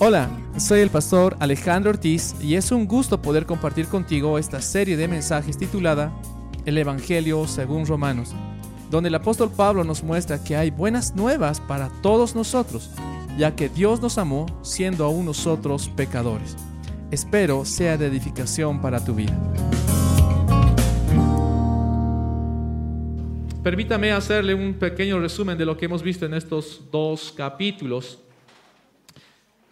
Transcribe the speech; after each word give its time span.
Hola, 0.00 0.30
soy 0.58 0.78
el 0.78 0.90
pastor 0.90 1.36
Alejandro 1.40 1.90
Ortiz 1.90 2.36
y 2.40 2.54
es 2.54 2.70
un 2.70 2.86
gusto 2.86 3.20
poder 3.20 3.46
compartir 3.46 3.88
contigo 3.88 4.38
esta 4.38 4.62
serie 4.62 4.96
de 4.96 5.08
mensajes 5.08 5.58
titulada 5.58 6.12
El 6.64 6.78
Evangelio 6.78 7.48
según 7.48 7.84
Romanos, 7.84 8.32
donde 8.92 9.08
el 9.08 9.16
apóstol 9.16 9.50
Pablo 9.50 9.82
nos 9.82 10.04
muestra 10.04 10.44
que 10.44 10.54
hay 10.54 10.70
buenas 10.70 11.16
nuevas 11.16 11.58
para 11.58 11.88
todos 12.00 12.36
nosotros, 12.36 12.92
ya 13.36 13.56
que 13.56 13.68
Dios 13.68 14.00
nos 14.00 14.18
amó 14.18 14.46
siendo 14.62 15.04
aún 15.04 15.26
nosotros 15.26 15.88
pecadores. 15.88 16.54
Espero 17.10 17.64
sea 17.64 17.96
de 17.96 18.06
edificación 18.06 18.80
para 18.80 19.04
tu 19.04 19.16
vida. 19.16 19.36
Permítame 23.64 24.12
hacerle 24.12 24.54
un 24.54 24.74
pequeño 24.74 25.18
resumen 25.18 25.58
de 25.58 25.66
lo 25.66 25.76
que 25.76 25.86
hemos 25.86 26.04
visto 26.04 26.24
en 26.24 26.34
estos 26.34 26.82
dos 26.92 27.34
capítulos. 27.36 28.20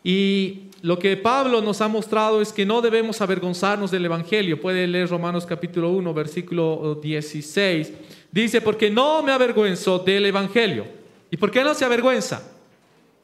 Y 0.07 0.69
lo 0.83 1.01
que 1.01 1.17
Pablo 1.17 1.61
nos 1.61 1.81
ha 1.81 1.89
mostrado 1.89 2.41
es 2.41 2.53
que 2.53 2.65
no 2.65 2.81
debemos 2.81 3.21
avergonzarnos 3.21 3.91
del 3.91 4.05
Evangelio. 4.05 4.61
Puede 4.61 4.87
leer 4.87 5.09
Romanos 5.09 5.45
capítulo 5.45 5.91
1, 5.91 6.15
versículo 6.15 7.01
16. 7.03 7.93
Dice, 8.31 8.61
porque 8.61 8.89
no 8.89 9.21
me 9.25 9.33
avergüenzo 9.33 9.99
del 9.99 10.27
Evangelio. 10.27 10.87
¿Y 11.29 11.37
por 11.37 11.51
qué 11.51 11.65
no 11.65 11.75
se 11.75 11.85
avergüenza? 11.85 12.41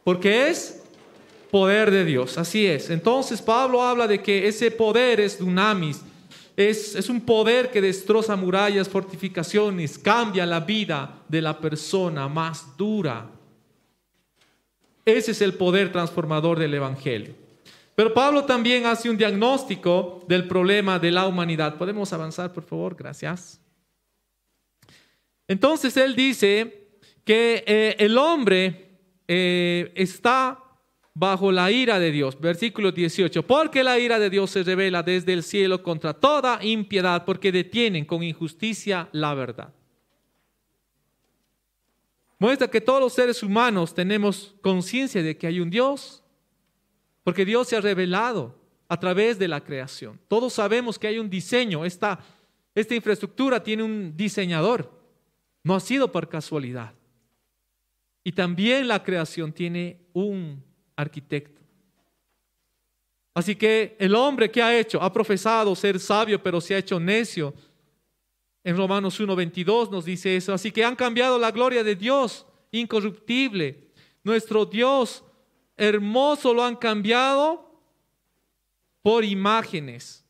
Porque 0.03 0.49
es 0.49 0.83
poder 1.53 1.93
de 1.93 2.05
Dios. 2.05 2.37
Así 2.37 2.67
es. 2.67 2.91
Entonces 2.91 3.41
Pablo 3.41 3.81
habla 3.81 4.09
de 4.09 4.21
que 4.21 4.49
ese 4.49 4.73
poder 4.73 5.21
es 5.21 5.39
dunamis. 5.39 6.01
Es, 6.57 6.97
es 6.97 7.09
un 7.09 7.21
poder 7.21 7.71
que 7.71 7.81
destroza 7.81 8.35
murallas, 8.35 8.89
fortificaciones, 8.89 10.01
cambia 10.01 10.45
la 10.45 10.59
vida 10.59 11.21
de 11.29 11.43
la 11.43 11.57
persona 11.57 12.27
más 12.27 12.77
dura. 12.77 13.29
Ese 15.05 15.33
es 15.33 15.41
el 15.43 15.55
poder 15.55 15.91
transformador 15.91 16.59
del 16.59 16.75
Evangelio. 16.75 17.35
Pero 17.95 18.15
Pablo 18.15 18.45
también 18.45 18.87
hace 18.87 19.11
un 19.11 19.17
diagnóstico 19.17 20.25
del 20.29 20.47
problema 20.47 20.99
de 20.99 21.11
la 21.11 21.27
humanidad. 21.27 21.77
¿Podemos 21.77 22.13
avanzar, 22.13 22.53
por 22.53 22.65
favor? 22.65 22.95
Gracias. 22.95 23.61
Entonces 25.47 25.97
él 25.97 26.17
dice 26.17 26.89
que 27.25 27.65
eh, 27.67 27.97
el 27.99 28.17
hombre 28.17 28.99
eh, 29.29 29.93
está 29.95 30.59
bajo 31.15 31.53
la 31.53 31.71
ira 31.71 31.99
de 31.99 32.11
Dios. 32.11 32.41
Versículo 32.41 32.93
18. 32.93 33.47
Porque 33.47 33.85
la 33.85 33.99
ira 33.99 34.19
de 34.19 34.31
Dios 34.31 34.51
se 34.51 34.63
revela 34.63 35.03
desde 35.03 35.35
el 35.35 35.43
cielo 35.43 35.83
contra 35.83 36.15
toda 36.15 36.65
impiedad, 36.65 37.25
porque 37.27 37.53
detienen 37.53 38.07
con 38.07 38.23
injusticia 38.23 39.09
la 39.13 39.35
verdad 39.35 39.75
muestra 42.43 42.67
que 42.67 42.81
todos 42.81 43.01
los 43.01 43.13
seres 43.13 43.41
humanos 43.45 43.95
tenemos 43.95 44.57
conciencia 44.63 45.23
de 45.23 45.39
que 45.39 45.47
hay 45.47 45.61
un 45.61 45.71
Dios, 45.71 46.25
porque 47.23 47.45
Dios 47.45 47.69
se 47.69 47.77
ha 47.77 47.81
revelado 47.81 48.59
a 48.89 48.99
través 48.99 49.39
de 49.39 49.47
la 49.47 49.63
creación. 49.63 50.19
Todos 50.27 50.55
sabemos 50.55 50.99
que 50.99 51.07
hay 51.07 51.21
un 51.21 51.31
diseño, 51.31 51.85
esta, 51.85 52.19
esta 52.75 52.97
infraestructura 52.97 53.63
tiene 53.63 53.85
un 53.85 54.17
diseñador, 54.17 54.91
no 55.63 55.77
ha 55.77 55.81
sido 55.81 56.11
por 56.11 56.29
casualidad. 56.29 56.93
Y 58.25 58.33
también 58.33 58.89
la 58.89 59.05
creación 59.05 59.53
tiene 59.53 60.01
un 60.13 60.65
arquitecto. 60.97 61.63
Así 63.35 63.55
que 63.55 63.95
el 64.01 64.17
hombre 64.17 64.51
que 64.51 64.61
ha 64.61 64.77
hecho, 64.77 65.01
ha 65.01 65.13
profesado 65.13 65.77
ser 65.77 66.01
sabio, 66.01 66.43
pero 66.43 66.61
se 66.61 66.75
ha 66.75 66.79
hecho 66.79 66.99
necio, 66.99 67.55
en 68.65 68.77
Romanos 68.77 69.21
1.22 69.21 69.91
nos 69.91 70.05
dice 70.05 70.37
eso. 70.37 70.53
Así 70.53 70.71
que 70.71 70.85
han 70.85 70.97
cambiado 70.97 71.39
la 71.39 71.51
gloria 71.51 71.83
de 71.83 71.97
Dios 71.97 72.47
incorruptible. 72.71 73.91
Nuestro 74.23 74.65
Dios 74.65 75.25
hermoso 75.77 76.55
lo 76.55 76.65
han 76.65 76.77
cambiado 76.77 77.71
por 79.03 79.25
imágenes 79.25 80.25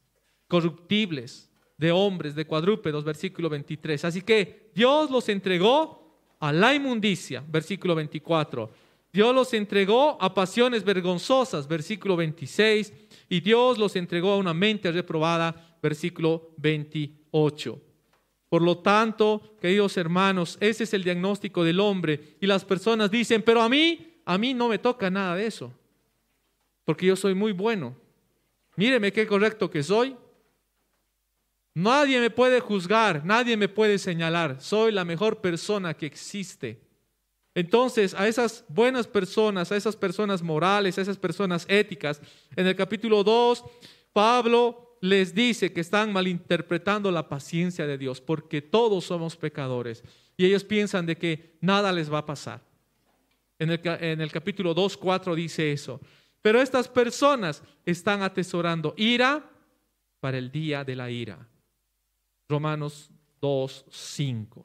corruptibles 0.48 1.50
de 1.76 1.92
hombres, 1.92 2.34
de 2.34 2.46
cuadrúpedos, 2.46 3.04
versículo 3.04 3.48
23. 3.50 4.04
Así 4.04 4.22
que 4.22 4.70
Dios 4.74 5.10
los 5.10 5.28
entregó 5.28 6.18
a 6.40 6.52
la 6.52 6.74
inmundicia, 6.74 7.44
versículo 7.46 7.94
24. 7.94 8.70
Dios 9.12 9.34
los 9.34 9.52
entregó 9.52 10.16
a 10.20 10.32
pasiones 10.32 10.84
vergonzosas, 10.84 11.68
versículo 11.68 12.16
26. 12.16 12.92
Y 13.28 13.40
Dios 13.40 13.76
los 13.76 13.94
entregó 13.96 14.32
a 14.32 14.38
una 14.38 14.54
mente 14.54 14.90
reprobada, 14.90 15.76
versículo 15.82 16.54
28. 16.56 17.91
Por 18.52 18.60
lo 18.60 18.76
tanto, 18.76 19.56
queridos 19.62 19.96
hermanos, 19.96 20.58
ese 20.60 20.84
es 20.84 20.92
el 20.92 21.02
diagnóstico 21.02 21.64
del 21.64 21.80
hombre. 21.80 22.36
Y 22.38 22.46
las 22.46 22.66
personas 22.66 23.10
dicen, 23.10 23.40
pero 23.40 23.62
a 23.62 23.68
mí, 23.70 24.20
a 24.26 24.36
mí 24.36 24.52
no 24.52 24.68
me 24.68 24.78
toca 24.78 25.08
nada 25.08 25.36
de 25.36 25.46
eso, 25.46 25.72
porque 26.84 27.06
yo 27.06 27.16
soy 27.16 27.32
muy 27.32 27.52
bueno. 27.52 27.96
Míreme 28.76 29.10
qué 29.10 29.26
correcto 29.26 29.70
que 29.70 29.82
soy. 29.82 30.14
Nadie 31.72 32.20
me 32.20 32.28
puede 32.28 32.60
juzgar, 32.60 33.24
nadie 33.24 33.56
me 33.56 33.70
puede 33.70 33.96
señalar. 33.96 34.60
Soy 34.60 34.92
la 34.92 35.06
mejor 35.06 35.40
persona 35.40 35.94
que 35.94 36.04
existe. 36.04 36.78
Entonces, 37.54 38.12
a 38.12 38.28
esas 38.28 38.66
buenas 38.68 39.06
personas, 39.06 39.72
a 39.72 39.76
esas 39.78 39.96
personas 39.96 40.42
morales, 40.42 40.98
a 40.98 41.00
esas 41.00 41.16
personas 41.16 41.64
éticas, 41.70 42.20
en 42.54 42.66
el 42.66 42.76
capítulo 42.76 43.24
2, 43.24 43.64
Pablo 44.12 44.91
les 45.02 45.34
dice 45.34 45.72
que 45.72 45.80
están 45.80 46.12
malinterpretando 46.12 47.10
la 47.10 47.28
paciencia 47.28 47.88
de 47.88 47.98
Dios, 47.98 48.20
porque 48.20 48.62
todos 48.62 49.04
somos 49.04 49.36
pecadores. 49.36 50.04
Y 50.36 50.46
ellos 50.46 50.62
piensan 50.62 51.06
de 51.06 51.18
que 51.18 51.56
nada 51.60 51.92
les 51.92 52.10
va 52.10 52.18
a 52.18 52.26
pasar. 52.26 52.62
En 53.58 53.70
el, 53.70 53.80
en 53.84 54.20
el 54.20 54.30
capítulo 54.30 54.72
2, 54.72 54.96
4 54.96 55.34
dice 55.34 55.72
eso. 55.72 56.00
Pero 56.40 56.62
estas 56.62 56.86
personas 56.86 57.64
están 57.84 58.22
atesorando 58.22 58.94
ira 58.96 59.50
para 60.20 60.38
el 60.38 60.52
día 60.52 60.84
de 60.84 60.94
la 60.94 61.10
ira. 61.10 61.48
Romanos 62.48 63.10
2, 63.40 63.86
5. 63.90 64.64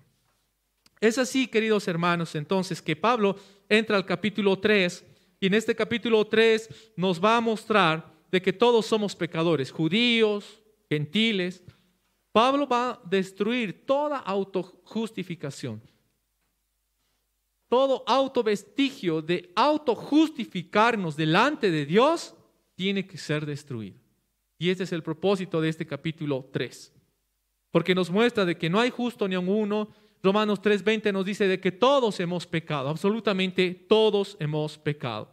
Es 1.01 1.17
así, 1.17 1.47
queridos 1.47 1.87
hermanos, 1.87 2.35
entonces 2.35 2.79
que 2.79 2.95
Pablo 2.95 3.37
entra 3.67 3.97
al 3.97 4.05
capítulo 4.05 4.59
3 4.59 5.03
y 5.39 5.47
en 5.47 5.55
este 5.55 5.75
capítulo 5.75 6.27
3 6.27 6.91
nos 6.95 7.23
va 7.23 7.37
a 7.37 7.41
mostrar 7.41 8.16
de 8.31 8.41
que 8.41 8.53
todos 8.53 8.85
somos 8.85 9.15
pecadores, 9.15 9.71
judíos, 9.71 10.61
gentiles, 10.89 11.63
Pablo 12.31 12.67
va 12.67 12.91
a 12.91 13.01
destruir 13.03 13.85
toda 13.85 14.19
autojustificación. 14.19 15.81
Todo 17.67 18.03
autovestigio 18.05 19.21
de 19.21 19.51
autojustificarnos 19.55 21.15
delante 21.15 21.71
de 21.71 21.85
Dios 21.85 22.35
tiene 22.75 23.07
que 23.07 23.17
ser 23.17 23.45
destruido. 23.45 23.97
Y 24.59 24.69
ese 24.69 24.83
es 24.83 24.91
el 24.91 25.03
propósito 25.03 25.59
de 25.59 25.69
este 25.69 25.85
capítulo 25.85 26.47
3. 26.51 26.93
Porque 27.71 27.95
nos 27.95 28.09
muestra 28.09 28.45
de 28.45 28.57
que 28.57 28.69
no 28.69 28.79
hay 28.79 28.89
justo 28.89 29.27
ni 29.27 29.35
un 29.35 29.49
uno. 29.49 29.89
Romanos 30.23 30.61
3:20 30.61 31.11
nos 31.11 31.25
dice 31.25 31.47
de 31.47 31.59
que 31.59 31.71
todos 31.71 32.19
hemos 32.19 32.47
pecado, 32.47 32.89
absolutamente 32.89 33.73
todos 33.73 34.37
hemos 34.39 34.77
pecado. 34.77 35.29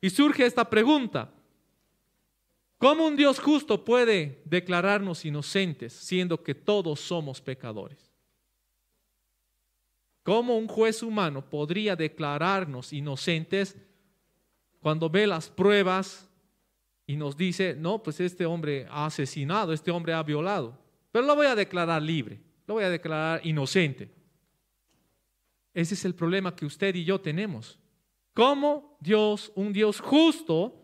Y 0.00 0.10
surge 0.10 0.44
esta 0.44 0.68
pregunta, 0.68 1.32
¿Cómo 2.82 3.06
un 3.06 3.14
Dios 3.14 3.38
justo 3.38 3.84
puede 3.84 4.42
declararnos 4.44 5.24
inocentes 5.24 5.92
siendo 5.92 6.42
que 6.42 6.52
todos 6.52 6.98
somos 6.98 7.40
pecadores? 7.40 8.12
¿Cómo 10.24 10.58
un 10.58 10.66
juez 10.66 11.00
humano 11.04 11.48
podría 11.48 11.94
declararnos 11.94 12.92
inocentes 12.92 13.76
cuando 14.80 15.08
ve 15.08 15.28
las 15.28 15.48
pruebas 15.48 16.28
y 17.06 17.14
nos 17.14 17.36
dice, 17.36 17.76
no, 17.78 18.02
pues 18.02 18.18
este 18.18 18.46
hombre 18.46 18.88
ha 18.90 19.06
asesinado, 19.06 19.72
este 19.72 19.92
hombre 19.92 20.12
ha 20.12 20.24
violado, 20.24 20.76
pero 21.12 21.24
lo 21.24 21.36
voy 21.36 21.46
a 21.46 21.54
declarar 21.54 22.02
libre, 22.02 22.40
lo 22.66 22.74
voy 22.74 22.82
a 22.82 22.90
declarar 22.90 23.46
inocente? 23.46 24.12
Ese 25.72 25.94
es 25.94 26.04
el 26.04 26.16
problema 26.16 26.56
que 26.56 26.66
usted 26.66 26.96
y 26.96 27.04
yo 27.04 27.20
tenemos. 27.20 27.78
¿Cómo 28.34 28.98
Dios, 28.98 29.52
un 29.54 29.72
Dios 29.72 30.00
justo, 30.00 30.81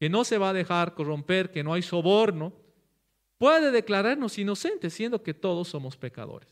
que 0.00 0.08
no 0.08 0.24
se 0.24 0.38
va 0.38 0.48
a 0.48 0.54
dejar 0.54 0.94
corromper, 0.94 1.50
que 1.50 1.62
no 1.62 1.74
hay 1.74 1.82
soborno, 1.82 2.54
puede 3.36 3.70
declararnos 3.70 4.38
inocentes, 4.38 4.94
siendo 4.94 5.22
que 5.22 5.34
todos 5.34 5.68
somos 5.68 5.98
pecadores. 5.98 6.48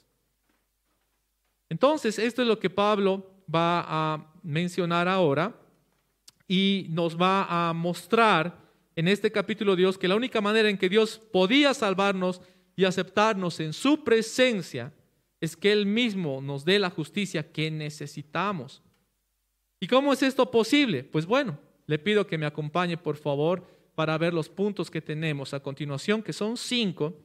Entonces, 1.70 2.18
esto 2.18 2.42
es 2.42 2.48
lo 2.48 2.58
que 2.58 2.68
Pablo 2.68 3.42
va 3.52 3.84
a 3.88 4.32
mencionar 4.42 5.08
ahora 5.08 5.58
y 6.46 6.88
nos 6.90 7.18
va 7.18 7.70
a 7.70 7.72
mostrar 7.72 8.68
en 8.94 9.08
este 9.08 9.32
capítulo 9.32 9.76
Dios 9.76 9.96
que 9.96 10.08
la 10.08 10.16
única 10.16 10.42
manera 10.42 10.68
en 10.68 10.76
que 10.76 10.90
Dios 10.90 11.18
podía 11.32 11.72
salvarnos 11.72 12.42
y 12.76 12.84
aceptarnos 12.84 13.60
en 13.60 13.72
su 13.72 14.04
presencia 14.04 14.92
es 15.40 15.56
que 15.56 15.72
Él 15.72 15.86
mismo 15.86 16.42
nos 16.42 16.66
dé 16.66 16.78
la 16.78 16.90
justicia 16.90 17.50
que 17.50 17.70
necesitamos. 17.70 18.82
¿Y 19.80 19.86
cómo 19.86 20.12
es 20.12 20.22
esto 20.22 20.50
posible? 20.50 21.04
Pues 21.04 21.24
bueno, 21.24 21.58
le 21.88 21.98
pido 21.98 22.26
que 22.26 22.38
me 22.38 22.44
acompañe, 22.44 22.98
por 22.98 23.16
favor, 23.16 23.66
para 23.94 24.16
ver 24.18 24.34
los 24.34 24.48
puntos 24.50 24.90
que 24.90 25.00
tenemos 25.00 25.54
a 25.54 25.60
continuación, 25.60 26.22
que 26.22 26.34
son 26.34 26.56
cinco. 26.58 27.16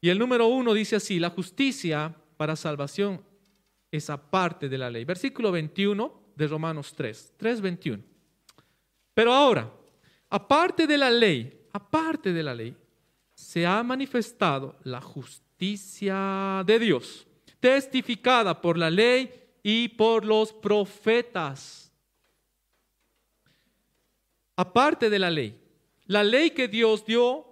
Y 0.00 0.08
el 0.08 0.20
número 0.20 0.46
uno 0.46 0.72
dice 0.72 0.96
así, 0.96 1.18
la 1.18 1.30
justicia 1.30 2.14
para 2.36 2.54
salvación 2.54 3.22
es 3.90 4.08
aparte 4.08 4.68
de 4.68 4.78
la 4.78 4.88
ley. 4.88 5.04
Versículo 5.04 5.50
21 5.50 6.32
de 6.36 6.46
Romanos 6.46 6.94
3, 6.96 7.34
3.21. 7.36 8.02
Pero 9.12 9.32
ahora, 9.32 9.68
aparte 10.30 10.86
de 10.86 10.96
la 10.96 11.10
ley, 11.10 11.66
aparte 11.72 12.32
de 12.32 12.42
la 12.42 12.54
ley, 12.54 12.76
se 13.34 13.66
ha 13.66 13.82
manifestado 13.82 14.76
la 14.84 15.00
justicia 15.00 16.62
de 16.64 16.78
Dios, 16.78 17.26
testificada 17.58 18.60
por 18.60 18.78
la 18.78 18.90
ley 18.90 19.28
y 19.60 19.88
por 19.88 20.24
los 20.24 20.52
profetas. 20.52 21.83
Aparte 24.56 25.10
de 25.10 25.18
la 25.18 25.30
ley, 25.30 25.60
la 26.06 26.22
ley 26.22 26.50
que 26.50 26.68
Dios 26.68 27.04
dio 27.04 27.46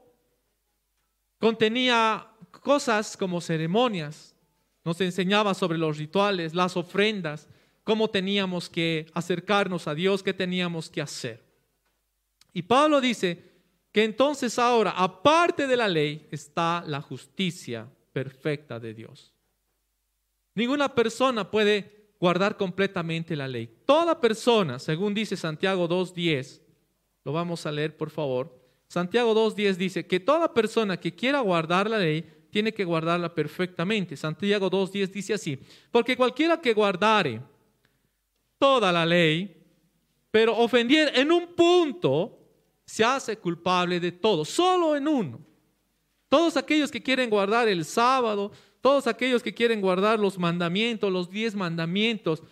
contenía 1.39 2.29
cosas 2.51 3.17
como 3.17 3.41
ceremonias, 3.41 4.37
nos 4.85 5.01
enseñaba 5.01 5.55
sobre 5.55 5.79
los 5.79 5.99
rituales, 5.99 6.55
las 6.55 6.77
ofrendas, 6.77 7.49
cómo 7.85 8.09
teníamos 8.09 8.69
que 8.69 9.07
acercarnos 9.15 9.89
a 9.89 9.95
Dios, 9.95 10.23
qué 10.23 10.33
teníamos 10.33 10.89
que 10.89 11.01
hacer. 11.01 11.43
Y 12.53 12.63
Pablo 12.63 13.01
dice 13.01 13.53
que 13.93 14.05
entonces 14.05 14.59
ahora, 14.59 14.93
aparte 14.93 15.67
de 15.67 15.77
la 15.77 15.89
ley, 15.89 16.29
está 16.31 16.85
la 16.87 17.01
justicia 17.01 17.89
perfecta 18.13 18.79
de 18.79 18.95
Dios. 18.95 19.33
Ninguna 20.55 20.95
persona 20.95 21.51
puede 21.51 22.13
guardar 22.21 22.57
completamente 22.57 23.35
la 23.35 23.49
ley. 23.49 23.69
Toda 23.85 24.21
persona, 24.21 24.79
según 24.79 25.15
dice 25.15 25.37
Santiago 25.37 25.89
2.10, 25.89 26.61
lo 27.25 27.33
vamos 27.33 27.67
a 27.67 27.73
leer 27.73 27.97
por 27.97 28.11
favor. 28.11 28.59
Santiago 28.89 29.35
2.10 29.35 29.77
dice 29.77 30.07
que 30.07 30.21
toda 30.21 30.53
persona 30.53 30.99
que 30.99 31.15
quiera 31.15 31.41
guardar 31.41 31.89
la 31.89 31.99
ley 31.99 32.27
tiene 32.51 32.75
que 32.75 32.85
guardarla 32.85 33.35
perfectamente. 33.35 34.17
Santiago 34.17 34.71
2.10 34.71 35.11
dice 35.11 35.35
así, 35.35 35.59
porque 35.91 36.17
cualquiera 36.17 36.61
que 36.61 36.75
guardare 36.75 37.41
toda 38.59 38.93
la 38.93 39.07
ley, 39.07 39.57
pero 40.31 40.57
ofendiera 40.57 41.11
en 41.15 41.33
un 41.33 41.55
punto, 41.55 42.39
se 42.85 43.05
hace 43.05 43.39
culpable 43.39 43.99
de 43.99 44.13
todo, 44.13 44.45
solo 44.45 44.95
en 44.95 45.09
uno. 45.09 45.41
Todos 46.29 46.57
aquellos 46.57 46.91
que 46.91 47.03
quieren 47.03 47.31
guardar 47.31 47.69
el 47.69 47.85
sábado, 47.85 48.53
todos 48.83 49.07
aquellos 49.07 49.43
que 49.43 49.55
quieren 49.55 49.81
guardar 49.81 50.19
los 50.19 50.39
mandamientos, 50.39 51.11
los 51.11 51.31
diez 51.31 51.55
mandamientos, 51.55 52.43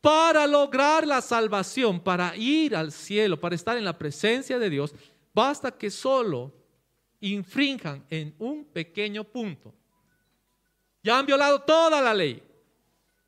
para 0.00 0.46
lograr 0.46 1.06
la 1.06 1.20
salvación, 1.20 2.00
para 2.00 2.34
ir 2.36 2.74
al 2.74 2.90
cielo, 2.92 3.38
para 3.38 3.54
estar 3.54 3.76
en 3.76 3.84
la 3.84 3.98
presencia 3.98 4.58
de 4.58 4.70
Dios, 4.70 4.94
basta 5.34 5.70
que 5.70 5.90
solo 5.90 6.52
infrinjan 7.20 8.04
en 8.08 8.34
un 8.38 8.64
pequeño 8.64 9.24
punto. 9.24 9.74
Ya 11.02 11.18
han 11.18 11.26
violado 11.26 11.60
toda 11.60 12.00
la 12.00 12.14
ley. 12.14 12.42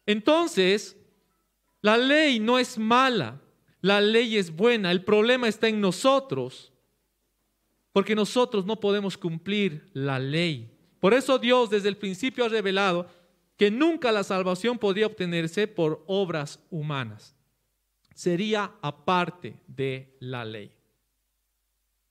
Entonces, 0.07 0.97
la 1.81 1.97
ley 1.97 2.41
no 2.41 2.59
es 2.59 2.79
mala, 2.79 3.41
la 3.81 4.01
ley 4.01 4.37
es 4.37 4.55
buena, 4.55 4.91
el 4.91 5.05
problema 5.05 5.49
está 5.49 5.69
en 5.69 5.81
nosotros, 5.81 6.73
porque 7.93 8.15
nosotros 8.15 8.65
no 8.65 8.81
podemos 8.81 9.19
cumplir 9.19 9.91
la 9.93 10.19
ley. 10.19 10.71
Por 11.01 11.13
eso 11.13 11.39
Dios 11.39 11.69
desde 11.69 11.89
el 11.89 11.97
principio 11.97 12.45
ha 12.45 12.49
revelado 12.49 13.07
que 13.57 13.71
nunca 13.71 14.13
la 14.13 14.25
salvación 14.25 14.79
podría 14.79 15.07
obtenerse 15.07 15.67
por 15.67 16.03
obras 16.07 16.59
humanas. 16.71 17.37
Sería 18.15 18.73
aparte 18.83 19.61
de 19.67 20.17
la 20.21 20.45
ley. 20.45 20.73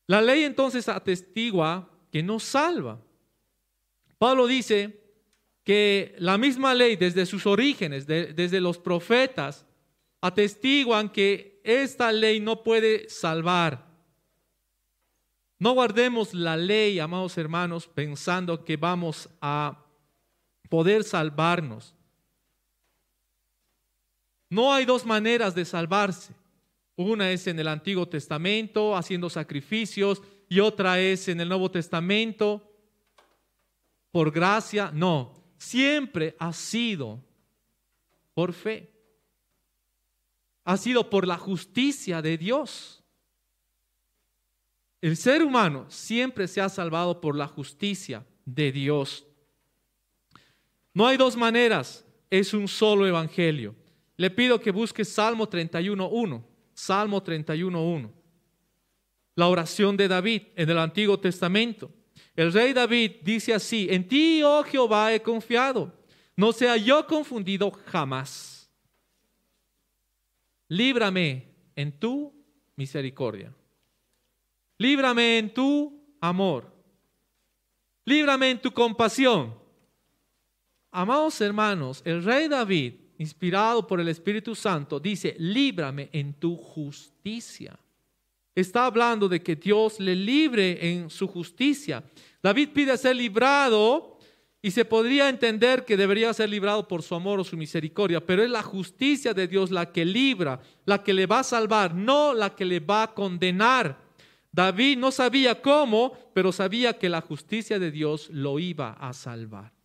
La 0.08 0.22
ley 0.22 0.44
entonces 0.44 0.90
atestigua 0.90 1.90
que 2.12 2.24
no 2.24 2.40
salva. 2.40 3.00
Pablo 4.18 4.48
dice 4.48 5.02
que 5.64 6.16
la 6.20 6.38
misma 6.38 6.74
ley 6.74 6.96
desde 6.96 7.26
sus 7.26 7.46
orígenes, 7.46 8.08
desde 8.08 8.60
los 8.60 8.78
profetas, 8.78 9.66
atestiguan 10.22 11.10
que 11.10 11.62
esta 11.64 12.12
ley 12.12 12.40
no 12.40 12.64
puede 12.64 13.10
salvar. 13.10 13.90
No 15.60 15.74
guardemos 15.74 16.34
la 16.34 16.58
ley, 16.58 17.00
amados 17.00 17.38
hermanos, 17.38 17.88
pensando 17.88 18.66
que 18.66 18.78
vamos 18.78 19.30
a 19.42 19.86
poder 20.72 21.04
salvarnos. 21.04 21.94
No 24.50 24.74
hay 24.74 24.86
dos 24.86 25.06
maneras 25.06 25.54
de 25.54 25.66
salvarse. 25.66 26.34
Una 26.96 27.30
es 27.30 27.46
en 27.48 27.60
el 27.60 27.68
Antiguo 27.68 28.08
Testamento, 28.08 28.96
haciendo 28.96 29.30
sacrificios, 29.30 30.22
y 30.48 30.62
otra 30.62 30.98
es 31.02 31.28
en 31.28 31.42
el 31.42 31.50
Nuevo 31.50 31.70
Testamento, 31.70 32.72
por 34.12 34.32
gracia. 34.32 34.92
No, 34.94 35.34
siempre 35.58 36.38
ha 36.40 36.54
sido 36.54 37.22
por 38.34 38.54
fe. 38.54 38.90
Ha 40.64 40.78
sido 40.78 41.10
por 41.10 41.28
la 41.28 41.38
justicia 41.38 42.22
de 42.22 42.38
Dios. 42.38 43.04
El 45.02 45.18
ser 45.18 45.44
humano 45.44 45.86
siempre 45.90 46.48
se 46.48 46.62
ha 46.62 46.70
salvado 46.70 47.20
por 47.20 47.36
la 47.36 47.48
justicia 47.48 48.26
de 48.46 48.72
Dios. 48.72 49.26
No 50.94 51.08
hay 51.08 51.18
dos 51.18 51.36
maneras, 51.38 52.06
es 52.30 52.54
un 52.54 52.68
solo 52.68 53.08
evangelio. 53.08 53.76
Le 54.18 54.30
pido 54.30 54.60
que 54.60 54.72
busque 54.72 55.06
Salmo 55.06 55.50
31.1. 55.50 56.44
Salmo 56.74 57.24
31.1. 57.24 58.10
La 59.36 59.48
oración 59.48 59.96
de 59.98 60.08
David 60.08 60.44
en 60.56 60.70
el 60.70 60.78
Antiguo 60.78 61.20
Testamento. 61.20 61.92
El 62.36 62.52
rey 62.54 62.74
David 62.74 63.18
dice 63.24 63.54
así, 63.54 63.88
en 63.90 64.08
ti, 64.08 64.42
oh 64.44 64.64
Jehová, 64.64 65.14
he 65.14 65.22
confiado, 65.22 65.94
no 66.36 66.52
sea 66.52 66.78
yo 66.78 67.06
confundido 67.06 67.72
jamás. 67.88 68.70
Líbrame 70.68 71.48
en 71.76 71.92
tu 71.92 72.34
misericordia. 72.76 73.54
Líbrame 74.78 75.38
en 75.38 75.54
tu 75.54 76.02
amor. 76.22 76.74
Líbrame 78.06 78.52
en 78.52 78.62
tu 78.62 78.72
compasión. 78.72 79.61
Amados 80.92 81.40
hermanos, 81.40 82.02
el 82.04 82.24
rey 82.24 82.50
David 82.50 82.94
inspirado 83.18 83.86
por 83.86 84.02
el 84.02 84.08
Espíritu 84.10 84.56
Santo, 84.56 85.00
dice, 85.00 85.36
líbrame 85.38 86.10
en 86.12 86.34
tu 86.34 86.58
justicia. 86.58 87.78
Está 88.54 88.88
hablando 88.88 89.30
de 89.30 89.42
que 89.42 89.56
Dios 89.56 90.00
le 90.00 90.16
libre 90.16 90.92
en 90.92 91.10
su 91.10 91.28
justicia. 91.28 92.04
David 92.44 92.70
pide 92.74 92.98
ser 92.98 93.16
librado 93.16 94.18
y 94.62 94.72
se 94.72 94.84
podría 94.84 95.30
entender 95.30 95.86
que 95.86 95.96
debería 95.96 96.34
ser 96.34 96.50
librado 96.50 96.88
por 96.88 97.04
su 97.04 97.16
amor 97.16 97.40
o 97.40 97.44
su 97.44 97.56
misericordia, 97.56 98.26
pero 98.26 98.44
es 98.44 98.50
la 98.50 98.62
justicia 98.62 99.34
de 99.34 99.48
Dios 99.48 99.72
la 99.72 99.92
que 99.92 100.04
libra, 100.04 100.60
la 100.86 101.04
que 101.04 101.14
le 101.14 101.26
va 101.26 101.40
a 101.40 101.44
salvar, 101.44 101.96
no 101.96 102.34
la 102.34 102.54
que 102.56 102.66
le 102.66 102.80
va 102.80 103.04
a 103.04 103.14
condenar. 103.14 103.98
David 104.52 104.98
no 104.98 105.12
sabía 105.12 105.62
cómo, 105.62 106.12
pero 106.34 106.52
sabía 106.52 106.98
que 106.98 107.08
la 107.08 107.22
justicia 107.22 107.80
de 107.80 107.92
Dios 107.92 108.30
lo 108.32 108.60
iba 108.60 108.94
a 108.94 109.14
salvar. 109.14 109.81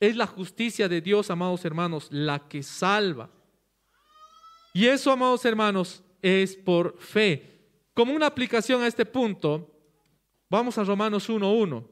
Es 0.00 0.16
la 0.16 0.26
justicia 0.26 0.88
de 0.88 1.02
Dios, 1.02 1.30
amados 1.30 1.64
hermanos, 1.64 2.08
la 2.10 2.48
que 2.48 2.62
salva. 2.62 3.28
Y 4.72 4.86
eso, 4.86 5.12
amados 5.12 5.44
hermanos, 5.44 6.02
es 6.22 6.56
por 6.56 6.98
fe. 6.98 7.60
Como 7.92 8.14
una 8.14 8.26
aplicación 8.26 8.82
a 8.82 8.86
este 8.86 9.04
punto, 9.04 9.70
vamos 10.48 10.78
a 10.78 10.84
Romanos 10.84 11.28
1.1, 11.28 11.86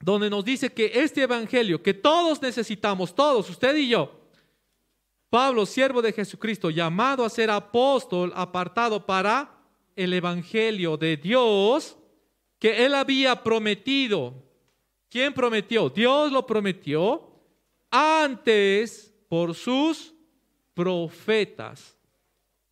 donde 0.00 0.28
nos 0.28 0.44
dice 0.44 0.72
que 0.72 0.92
este 0.94 1.22
evangelio 1.22 1.82
que 1.82 1.94
todos 1.94 2.42
necesitamos, 2.42 3.14
todos, 3.14 3.48
usted 3.48 3.76
y 3.76 3.88
yo, 3.88 4.20
Pablo, 5.30 5.64
siervo 5.64 6.02
de 6.02 6.12
Jesucristo, 6.12 6.68
llamado 6.68 7.24
a 7.24 7.30
ser 7.30 7.50
apóstol, 7.50 8.30
apartado 8.36 9.06
para 9.06 9.50
el 9.96 10.12
evangelio 10.12 10.98
de 10.98 11.16
Dios, 11.16 11.96
que 12.58 12.84
él 12.84 12.94
había 12.94 13.42
prometido 13.42 14.34
¿Quién 15.12 15.34
prometió? 15.34 15.90
Dios 15.90 16.32
lo 16.32 16.46
prometió 16.46 17.30
antes 17.90 19.12
por 19.28 19.54
sus 19.54 20.14
profetas 20.72 21.98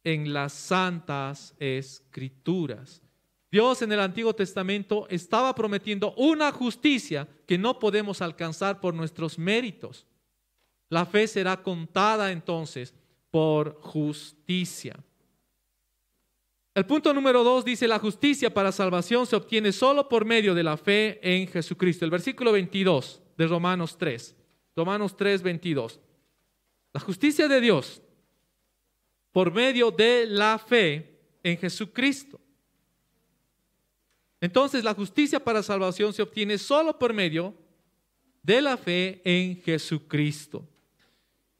en 0.02 0.32
las 0.32 0.54
santas 0.54 1.54
escrituras. 1.58 3.02
Dios 3.52 3.82
en 3.82 3.92
el 3.92 4.00
Antiguo 4.00 4.32
Testamento 4.32 5.06
estaba 5.10 5.54
prometiendo 5.54 6.14
una 6.14 6.50
justicia 6.50 7.28
que 7.46 7.58
no 7.58 7.78
podemos 7.78 8.22
alcanzar 8.22 8.80
por 8.80 8.94
nuestros 8.94 9.38
méritos. 9.38 10.06
La 10.88 11.04
fe 11.04 11.28
será 11.28 11.62
contada 11.62 12.32
entonces 12.32 12.94
por 13.30 13.78
justicia. 13.82 14.98
El 16.74 16.86
punto 16.86 17.12
número 17.12 17.42
dos 17.42 17.64
dice, 17.64 17.88
la 17.88 17.98
justicia 17.98 18.52
para 18.52 18.70
salvación 18.70 19.26
se 19.26 19.36
obtiene 19.36 19.72
solo 19.72 20.08
por 20.08 20.24
medio 20.24 20.54
de 20.54 20.62
la 20.62 20.76
fe 20.76 21.18
en 21.22 21.48
Jesucristo. 21.48 22.04
El 22.04 22.10
versículo 22.10 22.52
22 22.52 23.20
de 23.36 23.46
Romanos 23.46 23.98
3. 23.98 24.36
Romanos 24.76 25.16
3, 25.16 25.42
22. 25.42 26.00
La 26.92 27.00
justicia 27.00 27.48
de 27.48 27.60
Dios 27.60 28.00
por 29.32 29.52
medio 29.52 29.90
de 29.90 30.26
la 30.26 30.58
fe 30.58 31.18
en 31.42 31.56
Jesucristo. 31.58 32.40
Entonces 34.40 34.84
la 34.84 34.94
justicia 34.94 35.42
para 35.42 35.62
salvación 35.62 36.12
se 36.12 36.22
obtiene 36.22 36.56
solo 36.56 36.98
por 36.98 37.12
medio 37.12 37.54
de 38.42 38.60
la 38.60 38.76
fe 38.76 39.20
en 39.24 39.60
Jesucristo. 39.62 40.66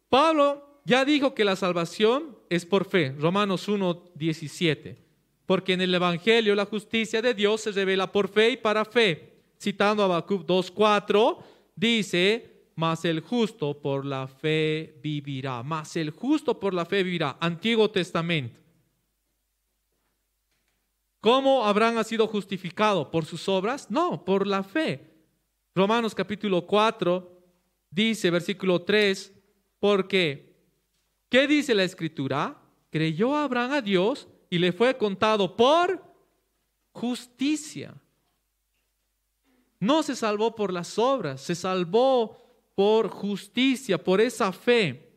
Pablo 0.09 0.70
ya 0.85 1.05
dijo 1.05 1.35
que 1.35 1.45
la 1.45 1.57
salvación 1.57 2.37
es 2.49 2.67
por 2.67 2.85
fe, 2.85 3.15
Romanos 3.19 3.69
1, 3.69 4.13
17. 4.15 4.99
Porque 5.47 5.73
en 5.73 5.81
el 5.81 5.95
Evangelio 5.95 6.55
la 6.55 6.65
justicia 6.65 7.21
de 7.21 7.35
Dios 7.35 7.63
se 7.63 7.73
revela 7.73 8.13
por 8.13 8.29
fe 8.29 8.51
y 8.51 8.57
para 8.57 8.85
fe. 8.85 9.35
Citando 9.61 10.03
a 10.03 10.07
Habacuc 10.07 10.47
2.4, 10.47 11.39
dice, 11.75 12.51
mas 12.77 13.05
el 13.05 13.21
justo 13.21 13.81
por 13.81 14.07
la 14.07 14.27
fe 14.27 14.99
vivirá. 15.03 15.63
Mas 15.63 15.97
el 15.97 16.11
justo 16.11 16.59
por 16.59 16.73
la 16.73 16.87
fe 16.87 17.03
vivirá. 17.03 17.37
Antiguo 17.41 17.91
Testamento. 17.91 18.59
¿Cómo 21.21 21.67
Abraham 21.67 21.99
ha 21.99 22.05
sido 22.05 22.27
justificado? 22.27 23.11
¿Por 23.11 23.27
sus 23.27 23.47
obras? 23.49 23.91
No, 23.91 24.25
por 24.25 24.47
la 24.47 24.63
fe. 24.63 25.11
Romanos 25.75 26.15
capítulo 26.15 26.67
4 26.67 27.31
dice, 27.91 28.31
versículo 28.31 28.83
3, 28.83 29.33
porque, 29.79 30.50
¿qué 31.31 31.47
dice 31.47 31.75
la 31.75 31.85
escritura? 31.85 32.61
Creyó 32.91 33.35
Abraham 33.35 33.73
a 33.73 33.81
Dios 33.81 34.29
y 34.51 34.59
le 34.59 34.73
fue 34.73 34.97
contado 34.99 35.57
por 35.57 36.05
justicia. 36.93 37.95
No 39.79 40.03
se 40.03 40.15
salvó 40.15 40.55
por 40.55 40.73
las 40.73 40.99
obras, 40.99 41.41
se 41.41 41.55
salvó 41.55 42.37
por 42.75 43.09
justicia, 43.09 43.97
por 44.03 44.21
esa 44.21 44.53
fe. 44.53 45.11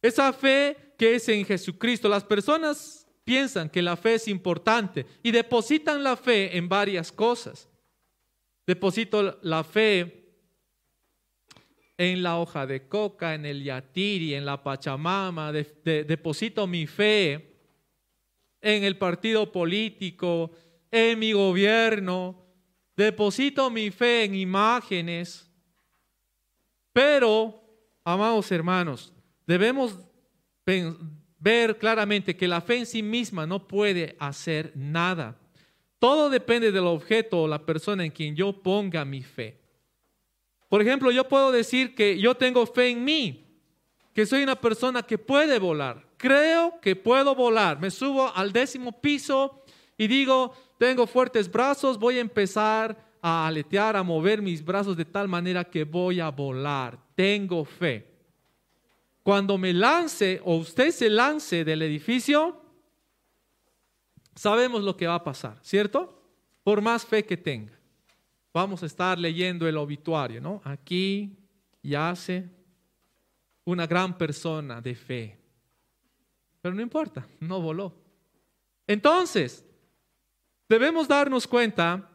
Esa 0.00 0.32
fe 0.32 0.94
que 0.96 1.16
es 1.16 1.28
en 1.28 1.44
Jesucristo. 1.44 2.08
Las 2.08 2.24
personas 2.24 3.06
piensan 3.24 3.68
que 3.68 3.82
la 3.82 3.96
fe 3.96 4.14
es 4.14 4.28
importante 4.28 5.06
y 5.22 5.32
depositan 5.32 6.04
la 6.04 6.16
fe 6.16 6.56
en 6.56 6.68
varias 6.68 7.10
cosas. 7.10 7.68
Deposito 8.66 9.38
la 9.42 9.64
fe 9.64 10.25
en 11.98 12.22
la 12.22 12.38
hoja 12.38 12.66
de 12.66 12.88
coca, 12.88 13.34
en 13.34 13.46
el 13.46 13.62
yatiri, 13.62 14.34
en 14.34 14.44
la 14.44 14.62
pachamama, 14.62 15.52
deposito 15.52 16.66
mi 16.66 16.86
fe 16.86 17.56
en 18.60 18.82
el 18.82 18.96
partido 18.96 19.52
político, 19.52 20.50
en 20.90 21.18
mi 21.18 21.32
gobierno, 21.32 22.44
deposito 22.96 23.70
mi 23.70 23.90
fe 23.90 24.24
en 24.24 24.34
imágenes. 24.34 25.48
Pero, 26.92 27.62
amados 28.04 28.50
hermanos, 28.50 29.12
debemos 29.46 30.00
ver 31.38 31.78
claramente 31.78 32.36
que 32.36 32.48
la 32.48 32.60
fe 32.60 32.78
en 32.78 32.86
sí 32.86 33.02
misma 33.02 33.46
no 33.46 33.68
puede 33.68 34.16
hacer 34.18 34.72
nada. 34.74 35.38
Todo 35.98 36.28
depende 36.28 36.72
del 36.72 36.86
objeto 36.86 37.42
o 37.42 37.48
la 37.48 37.64
persona 37.64 38.04
en 38.04 38.10
quien 38.10 38.34
yo 38.34 38.52
ponga 38.62 39.04
mi 39.04 39.22
fe. 39.22 39.60
Por 40.68 40.82
ejemplo, 40.82 41.10
yo 41.10 41.28
puedo 41.28 41.52
decir 41.52 41.94
que 41.94 42.18
yo 42.18 42.34
tengo 42.34 42.66
fe 42.66 42.90
en 42.90 43.04
mí, 43.04 43.46
que 44.12 44.26
soy 44.26 44.42
una 44.42 44.56
persona 44.56 45.02
que 45.02 45.18
puede 45.18 45.58
volar. 45.58 46.06
Creo 46.16 46.80
que 46.80 46.96
puedo 46.96 47.34
volar. 47.34 47.78
Me 47.78 47.90
subo 47.90 48.32
al 48.34 48.52
décimo 48.52 49.00
piso 49.00 49.62
y 49.96 50.06
digo, 50.08 50.52
tengo 50.78 51.06
fuertes 51.06 51.50
brazos, 51.50 51.98
voy 51.98 52.18
a 52.18 52.20
empezar 52.20 52.96
a 53.20 53.46
aletear, 53.46 53.96
a 53.96 54.02
mover 54.02 54.42
mis 54.42 54.64
brazos 54.64 54.96
de 54.96 55.04
tal 55.04 55.28
manera 55.28 55.64
que 55.64 55.84
voy 55.84 56.20
a 56.20 56.30
volar. 56.30 56.98
Tengo 57.14 57.64
fe. 57.64 58.14
Cuando 59.22 59.58
me 59.58 59.72
lance 59.72 60.40
o 60.44 60.56
usted 60.56 60.90
se 60.90 61.10
lance 61.10 61.64
del 61.64 61.82
edificio, 61.82 62.62
sabemos 64.34 64.82
lo 64.82 64.96
que 64.96 65.06
va 65.06 65.16
a 65.16 65.24
pasar, 65.24 65.58
¿cierto? 65.62 66.22
Por 66.62 66.80
más 66.80 67.04
fe 67.04 67.24
que 67.24 67.36
tenga. 67.36 67.75
Vamos 68.56 68.82
a 68.82 68.86
estar 68.86 69.18
leyendo 69.18 69.68
el 69.68 69.76
obituario, 69.76 70.40
¿no? 70.40 70.62
Aquí 70.64 71.36
yace 71.82 72.48
una 73.66 73.86
gran 73.86 74.16
persona 74.16 74.80
de 74.80 74.94
fe. 74.94 75.38
Pero 76.62 76.74
no 76.74 76.80
importa, 76.80 77.28
no 77.38 77.60
voló. 77.60 77.92
Entonces, 78.86 79.62
debemos 80.66 81.06
darnos 81.06 81.46
cuenta 81.46 82.10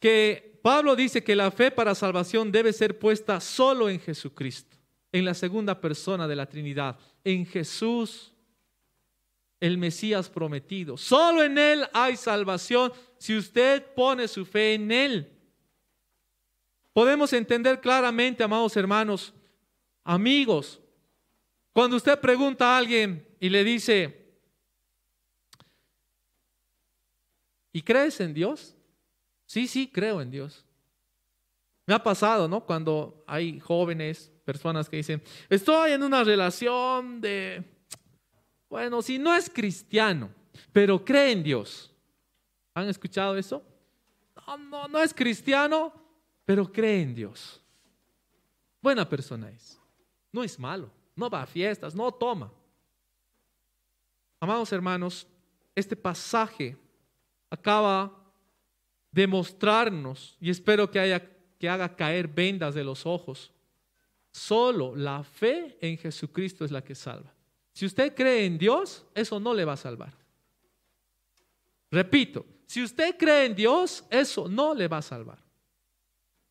que 0.00 0.58
Pablo 0.64 0.96
dice 0.96 1.22
que 1.22 1.36
la 1.36 1.52
fe 1.52 1.70
para 1.70 1.94
salvación 1.94 2.50
debe 2.50 2.72
ser 2.72 2.98
puesta 2.98 3.38
solo 3.38 3.88
en 3.88 4.00
Jesucristo 4.00 4.76
en 5.12 5.24
la 5.24 5.34
segunda 5.34 5.80
persona 5.80 6.26
de 6.26 6.34
la 6.34 6.46
Trinidad, 6.46 6.98
en 7.22 7.46
Jesús, 7.46 8.29
el 9.60 9.76
Mesías 9.76 10.28
prometido. 10.30 10.96
Solo 10.96 11.42
en 11.42 11.58
Él 11.58 11.86
hay 11.92 12.16
salvación 12.16 12.92
si 13.18 13.36
usted 13.36 13.94
pone 13.94 14.26
su 14.26 14.46
fe 14.46 14.74
en 14.74 14.90
Él. 14.90 15.32
Podemos 16.92 17.32
entender 17.32 17.80
claramente, 17.80 18.42
amados 18.42 18.76
hermanos, 18.76 19.32
amigos, 20.02 20.80
cuando 21.72 21.96
usted 21.96 22.18
pregunta 22.18 22.74
a 22.74 22.78
alguien 22.78 23.24
y 23.38 23.48
le 23.48 23.62
dice, 23.62 24.34
¿y 27.72 27.82
crees 27.82 28.18
en 28.20 28.34
Dios? 28.34 28.74
Sí, 29.46 29.68
sí, 29.68 29.88
creo 29.88 30.20
en 30.20 30.30
Dios. 30.30 30.64
Me 31.86 31.94
ha 31.94 32.02
pasado, 32.02 32.48
¿no? 32.48 32.64
Cuando 32.64 33.24
hay 33.26 33.60
jóvenes 33.60 34.32
personas 34.44 34.88
que 34.88 34.98
dicen, 34.98 35.22
estoy 35.48 35.92
en 35.92 36.02
una 36.02 36.24
relación 36.24 37.20
de, 37.20 37.64
bueno, 38.70 39.02
si 39.02 39.18
no 39.18 39.34
es 39.34 39.50
cristiano, 39.50 40.30
pero 40.72 41.04
cree 41.04 41.32
en 41.32 41.42
Dios. 41.42 41.92
¿Han 42.72 42.88
escuchado 42.88 43.36
eso? 43.36 43.62
No, 44.46 44.56
no, 44.56 44.88
no 44.88 45.02
es 45.02 45.12
cristiano, 45.12 45.92
pero 46.46 46.72
cree 46.72 47.02
en 47.02 47.14
Dios. 47.14 47.60
Buena 48.80 49.06
persona 49.06 49.50
es. 49.50 49.78
No 50.32 50.42
es 50.42 50.58
malo, 50.58 50.90
no 51.14 51.28
va 51.28 51.42
a 51.42 51.46
fiestas, 51.46 51.94
no 51.94 52.10
toma. 52.10 52.50
Amados 54.40 54.72
hermanos, 54.72 55.26
este 55.74 55.94
pasaje 55.94 56.76
acaba 57.50 58.16
de 59.10 59.26
mostrarnos, 59.26 60.38
y 60.40 60.48
espero 60.48 60.90
que, 60.90 60.98
haya, 60.98 61.28
que 61.58 61.68
haga 61.68 61.94
caer 61.94 62.26
vendas 62.26 62.74
de 62.74 62.84
los 62.84 63.04
ojos, 63.04 63.52
Solo 64.32 64.94
la 64.94 65.24
fe 65.24 65.76
en 65.80 65.98
Jesucristo 65.98 66.64
es 66.64 66.70
la 66.70 66.82
que 66.82 66.94
salva. 66.94 67.32
Si 67.72 67.86
usted 67.86 68.14
cree 68.14 68.44
en 68.44 68.58
Dios, 68.58 69.04
eso 69.14 69.38
no 69.40 69.54
le 69.54 69.64
va 69.64 69.74
a 69.74 69.76
salvar. 69.76 70.12
Repito, 71.90 72.44
si 72.66 72.82
usted 72.82 73.16
cree 73.16 73.46
en 73.46 73.54
Dios, 73.54 74.04
eso 74.10 74.48
no 74.48 74.74
le 74.74 74.86
va 74.86 74.98
a 74.98 75.02
salvar. 75.02 75.38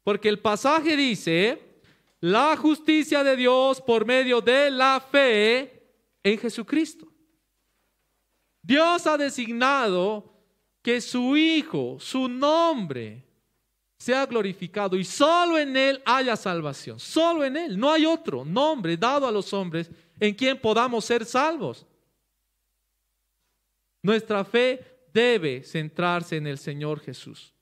Porque 0.03 0.29
el 0.29 0.39
pasaje 0.39 0.95
dice, 0.97 1.61
la 2.19 2.57
justicia 2.57 3.23
de 3.23 3.35
Dios 3.35 3.81
por 3.81 4.05
medio 4.05 4.41
de 4.41 4.69
la 4.71 4.99
fe 4.99 5.81
en 6.23 6.37
Jesucristo. 6.37 7.07
Dios 8.61 9.07
ha 9.07 9.17
designado 9.17 10.33
que 10.81 10.99
su 11.01 11.37
Hijo, 11.37 11.97
su 11.99 12.27
nombre, 12.27 13.23
sea 13.97 14.25
glorificado 14.25 14.95
y 14.95 15.03
solo 15.03 15.57
en 15.57 15.75
Él 15.75 16.01
haya 16.05 16.35
salvación. 16.35 16.99
Solo 16.99 17.43
en 17.43 17.57
Él. 17.57 17.77
No 17.77 17.91
hay 17.91 18.05
otro 18.05 18.45
nombre 18.45 18.95
dado 18.95 19.27
a 19.27 19.31
los 19.31 19.53
hombres 19.53 19.89
en 20.19 20.33
quien 20.33 20.59
podamos 20.59 21.05
ser 21.05 21.25
salvos. 21.25 21.85
Nuestra 24.01 24.43
fe 24.45 24.83
debe 25.13 25.63
centrarse 25.63 26.37
en 26.37 26.47
el 26.47 26.57
Señor 26.57 26.99
Jesús. 26.99 27.53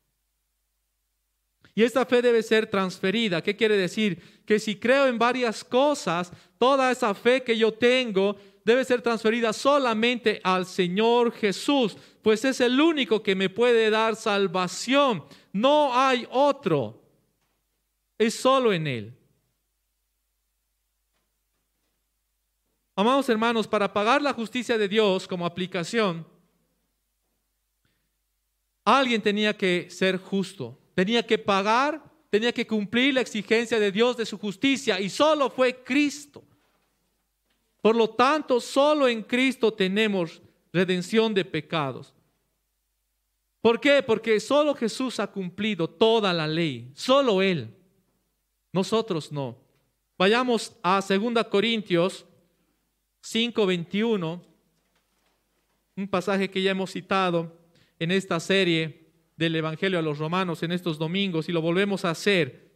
Y 1.73 1.83
esta 1.83 2.05
fe 2.07 2.23
debe 2.23 2.41
ser 2.41 2.65
transferida. 2.65 3.43
¿Qué 3.43 3.55
quiere 3.55 3.77
decir? 3.77 4.41
Que 4.45 4.57
si 4.59 4.77
creo 4.77 5.07
en 5.07 5.19
varias 5.19 5.63
cosas, 5.63 6.31
toda 6.57 6.91
esa 6.91 7.13
fe 7.13 7.43
que 7.43 7.55
yo 7.55 7.71
tengo 7.71 8.35
debe 8.65 8.83
ser 8.83 9.01
transferida 9.01 9.53
solamente 9.53 10.41
al 10.43 10.65
Señor 10.65 11.31
Jesús, 11.31 11.95
pues 12.23 12.43
es 12.45 12.59
el 12.61 12.81
único 12.81 13.21
que 13.21 13.35
me 13.35 13.49
puede 13.49 13.89
dar 13.91 14.15
salvación. 14.15 15.23
No 15.53 15.95
hay 15.95 16.27
otro. 16.31 17.01
Es 18.17 18.33
solo 18.33 18.73
en 18.73 18.87
Él. 18.87 19.13
Amados 22.99 23.29
hermanos, 23.29 23.67
para 23.67 23.93
pagar 23.93 24.23
la 24.23 24.33
justicia 24.33 24.75
de 24.75 24.87
Dios 24.87 25.27
como 25.27 25.45
aplicación, 25.45 26.25
alguien 28.83 29.21
tenía 29.21 29.55
que 29.55 29.87
ser 29.91 30.17
justo, 30.17 30.75
tenía 30.95 31.23
que 31.23 31.37
pagar, 31.37 32.03
tenía 32.31 32.51
que 32.51 32.65
cumplir 32.65 33.13
la 33.13 33.21
exigencia 33.21 33.79
de 33.79 33.91
Dios 33.91 34.17
de 34.17 34.25
su 34.25 34.39
justicia 34.39 34.99
y 34.99 35.11
solo 35.11 35.51
fue 35.51 35.83
Cristo. 35.83 36.43
Por 37.83 37.95
lo 37.95 38.09
tanto, 38.09 38.59
solo 38.59 39.07
en 39.07 39.21
Cristo 39.21 39.71
tenemos 39.71 40.41
redención 40.73 41.35
de 41.35 41.45
pecados. 41.45 42.15
¿Por 43.61 43.79
qué? 43.79 44.01
Porque 44.01 44.39
solo 44.39 44.73
Jesús 44.73 45.19
ha 45.19 45.27
cumplido 45.27 45.87
toda 45.87 46.33
la 46.33 46.47
ley, 46.47 46.89
solo 46.95 47.43
Él. 47.43 47.71
Nosotros 48.73 49.31
no. 49.31 49.55
Vayamos 50.17 50.75
a 50.81 50.99
2 50.99 51.43
Corintios 51.45 52.25
5:21, 53.21 54.41
un 55.95 56.07
pasaje 56.07 56.49
que 56.49 56.61
ya 56.61 56.71
hemos 56.71 56.91
citado 56.91 57.57
en 57.99 58.11
esta 58.11 58.39
serie 58.39 59.07
del 59.35 59.55
Evangelio 59.55 59.99
a 59.99 60.01
los 60.01 60.17
Romanos 60.17 60.63
en 60.63 60.71
estos 60.71 60.97
domingos 60.97 61.47
y 61.49 61.51
lo 61.51 61.61
volvemos 61.61 62.05
a 62.05 62.11
hacer. 62.11 62.71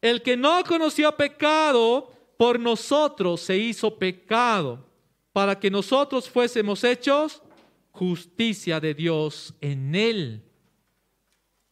El 0.00 0.22
que 0.22 0.36
no 0.36 0.62
conoció 0.64 1.16
pecado, 1.16 2.10
por 2.36 2.58
nosotros 2.58 3.40
se 3.40 3.56
hizo 3.56 3.96
pecado, 3.96 4.90
para 5.32 5.58
que 5.58 5.70
nosotros 5.70 6.28
fuésemos 6.28 6.84
hechos 6.84 7.42
justicia 7.90 8.80
de 8.80 8.92
Dios 8.92 9.54
en 9.60 9.94
él. 9.94 10.42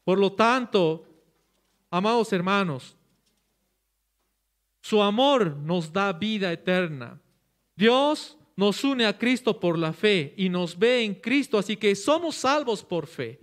Por 0.04 0.18
lo 0.18 0.32
tanto, 0.32 1.04
amados 1.90 2.32
hermanos, 2.32 2.97
su 4.80 5.02
amor 5.02 5.56
nos 5.56 5.92
da 5.92 6.12
vida 6.12 6.52
eterna. 6.52 7.21
Dios 7.76 8.36
nos 8.56 8.84
une 8.84 9.06
a 9.06 9.16
Cristo 9.18 9.58
por 9.58 9.78
la 9.78 9.92
fe 9.92 10.34
y 10.36 10.48
nos 10.48 10.78
ve 10.78 11.02
en 11.02 11.14
Cristo, 11.14 11.58
así 11.58 11.76
que 11.76 11.94
somos 11.94 12.36
salvos 12.36 12.82
por 12.82 13.06
fe. 13.06 13.40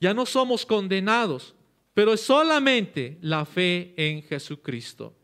Ya 0.00 0.12
no 0.12 0.26
somos 0.26 0.66
condenados, 0.66 1.54
pero 1.94 2.12
es 2.12 2.20
solamente 2.20 3.18
la 3.20 3.44
fe 3.44 3.94
en 3.96 4.22
Jesucristo. 4.22 5.14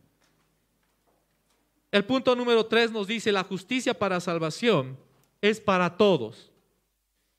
El 1.90 2.04
punto 2.04 2.34
número 2.34 2.64
tres 2.64 2.90
nos 2.90 3.06
dice, 3.06 3.32
la 3.32 3.44
justicia 3.44 3.92
para 3.92 4.20
salvación 4.20 4.96
es 5.40 5.60
para 5.60 5.96
todos. 5.96 6.50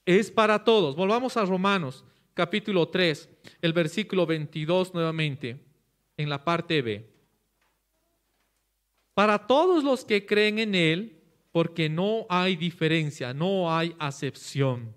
Es 0.06 0.30
para 0.30 0.64
todos. 0.64 0.96
Volvamos 0.96 1.38
a 1.38 1.46
Romanos 1.46 2.04
capítulo 2.34 2.88
3, 2.88 3.30
el 3.62 3.74
versículo 3.74 4.26
22 4.26 4.94
nuevamente, 4.94 5.60
en 6.18 6.30
la 6.30 6.44
parte 6.44 6.82
B. 6.82 7.13
Para 9.14 9.48
todos 9.48 9.84
los 9.84 10.06
que 10.06 10.26
creen 10.26 10.60
en 10.60 10.76
Él, 10.76 11.22
porque 11.52 11.88
no 11.88 12.26
hay 12.30 12.56
diferencia, 12.56 13.34
no 13.34 13.72
hay 13.76 13.96
acepción. 14.00 14.94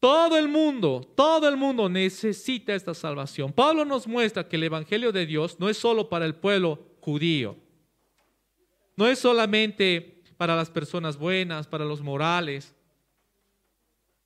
Todo 0.00 0.36
el 0.36 0.48
mundo, 0.48 1.00
todo 1.16 1.48
el 1.48 1.56
mundo 1.56 1.88
necesita 1.88 2.74
esta 2.74 2.92
salvación. 2.92 3.52
Pablo 3.52 3.84
nos 3.84 4.06
muestra 4.06 4.48
que 4.48 4.56
el 4.56 4.64
Evangelio 4.64 5.12
de 5.12 5.26
Dios 5.26 5.58
no 5.58 5.68
es 5.68 5.76
solo 5.76 6.08
para 6.08 6.26
el 6.26 6.34
pueblo 6.34 6.96
judío. 7.00 7.56
No 8.96 9.06
es 9.06 9.18
solamente 9.18 10.22
para 10.36 10.56
las 10.56 10.70
personas 10.70 11.16
buenas, 11.16 11.66
para 11.66 11.84
los 11.84 12.00
morales. 12.00 12.74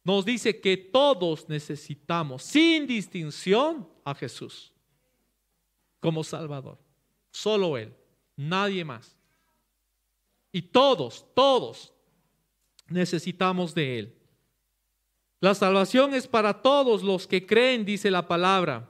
Nos 0.03 0.25
dice 0.25 0.61
que 0.61 0.77
todos 0.77 1.49
necesitamos, 1.49 2.43
sin 2.43 2.87
distinción, 2.87 3.89
a 4.05 4.15
Jesús 4.15 4.73
como 6.01 6.25
Salvador. 6.25 6.79
Solo 7.31 7.77
Él, 7.77 7.95
nadie 8.37 8.85
más. 8.85 9.17
Y 10.53 10.63
todos, 10.63 11.27
todos 11.35 11.93
necesitamos 12.89 13.75
de 13.75 13.99
Él. 13.99 14.15
La 15.41 15.55
salvación 15.55 16.13
es 16.15 16.27
para 16.27 16.61
todos 16.61 17.03
los 17.03 17.27
que 17.27 17.47
creen, 17.47 17.85
dice 17.85 18.11
la 18.11 18.29
palabra. 18.29 18.89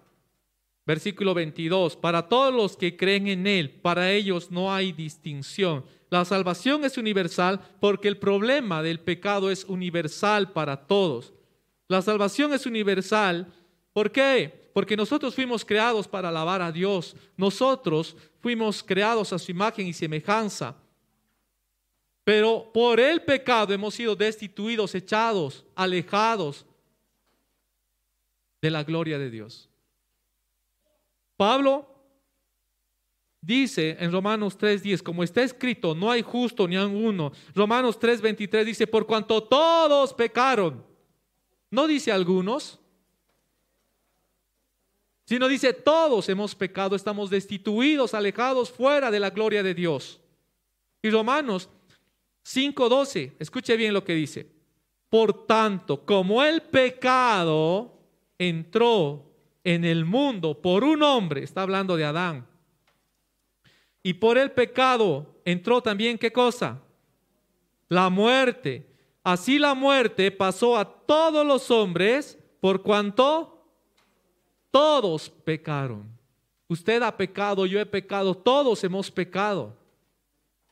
Versículo 0.87 1.35
22, 1.35 1.95
para 1.97 2.29
todos 2.29 2.53
los 2.53 2.77
que 2.77 2.97
creen 2.97 3.29
en 3.29 3.47
Él, 3.47 3.71
para 3.71 4.11
ellos 4.11 4.51
no 4.51 4.75
hay 4.75 4.93
distinción. 4.93 5.85
La 6.09 6.25
salvación 6.25 6.85
es 6.85 6.99
universal 6.99 7.61
porque 7.79 8.09
el 8.09 8.17
problema 8.17 8.83
del 8.83 8.99
pecado 8.99 9.51
es 9.51 9.65
universal 9.65 10.51
para 10.53 10.89
todos. 10.89 11.33
La 11.87 12.03
salvación 12.03 12.53
es 12.53 12.67
universal, 12.67 13.53
¿por 13.93 14.11
qué? 14.11 14.60
Porque 14.73 14.97
nosotros 14.97 15.35
fuimos 15.35 15.65
creados 15.65 16.07
para 16.07 16.29
alabar 16.29 16.63
a 16.63 16.71
Dios. 16.71 17.17
Nosotros 17.37 18.17
fuimos 18.41 18.83
creados 18.83 19.33
a 19.33 19.39
su 19.39 19.51
imagen 19.51 19.87
y 19.87 19.93
semejanza. 19.93 20.77
Pero 22.25 22.71
por 22.73 23.01
el 23.01 23.23
pecado 23.23 23.73
hemos 23.73 23.95
sido 23.95 24.15
destituidos, 24.15 24.95
echados, 24.95 25.65
alejados 25.75 26.67
de 28.61 28.71
la 28.71 28.85
gloria 28.85 29.19
de 29.19 29.31
Dios. 29.31 29.69
Pablo 31.37 31.87
dice 33.41 33.97
en 33.99 34.13
Romanos 34.13 34.59
3:10, 34.59 35.03
como 35.03 35.23
está 35.23 35.43
escrito, 35.43 35.95
no 35.95 36.11
hay 36.11 36.23
justo 36.23 36.69
ni 36.69 36.77
uno. 36.77 37.33
Romanos 37.55 37.99
3:23 37.99 38.65
dice, 38.65 38.87
por 38.87 39.07
cuanto 39.07 39.43
todos 39.43 40.13
pecaron. 40.13 40.85
No 41.71 41.87
dice 41.87 42.13
algunos, 42.13 42.80
sino 45.31 45.47
dice 45.47 45.73
todos 45.73 46.29
hemos 46.29 46.57
pecado, 46.57 46.97
estamos 46.97 47.31
destituidos, 47.31 48.15
alejados 48.15 48.69
fuera 48.69 49.13
de 49.13 49.21
la 49.21 49.31
gloria 49.31 49.63
de 49.63 49.75
Dios. 49.75 50.21
Y 51.01 51.09
Romanos 51.09 51.69
5:12, 52.43 53.35
escuche 53.39 53.77
bien 53.77 53.95
lo 53.95 54.03
que 54.03 54.15
dice. 54.15 54.51
Por 55.09 55.47
tanto, 55.47 56.05
como 56.05 56.43
el 56.43 56.63
pecado 56.63 57.97
entró 58.39 59.25
en 59.63 59.85
el 59.85 60.05
mundo 60.05 60.61
por 60.61 60.83
un 60.83 61.01
hombre, 61.05 61.45
está 61.45 61.63
hablando 61.63 61.97
de 61.97 62.07
Adán, 62.07 62.45
y 64.03 64.15
por 64.15 64.37
el 64.37 64.51
pecado 64.51 65.41
entró 65.45 65.81
también 65.81 66.19
qué 66.19 66.33
cosa? 66.33 66.83
La 67.89 68.11
muerte. 68.11 68.85
Así 69.23 69.61
la 69.61 69.75
muerte 69.75 70.33
pasó 70.33 70.77
a 70.77 70.85
todos 70.85 71.47
los 71.47 71.71
hombres 71.71 72.37
por 72.61 72.83
cuanto 72.83 73.60
todos 74.71 75.29
pecaron. 75.29 76.09
Usted 76.69 77.03
ha 77.03 77.17
pecado, 77.17 77.67
yo 77.67 77.81
he 77.81 77.87
pecado, 77.87 78.35
todos 78.35 78.85
hemos 78.85 79.11
pecado, 79.11 79.77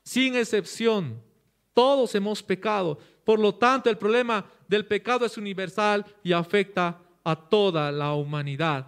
sin 0.04 0.36
excepción, 0.36 1.20
todos 1.74 2.14
hemos 2.14 2.42
pecado. 2.42 2.98
Por 3.24 3.40
lo 3.40 3.54
tanto, 3.54 3.90
el 3.90 3.98
problema 3.98 4.44
del 4.68 4.86
pecado 4.86 5.26
es 5.26 5.36
universal 5.36 6.04
y 6.22 6.32
afecta 6.32 7.00
a 7.24 7.36
toda 7.36 7.90
la 7.90 8.14
humanidad. 8.14 8.86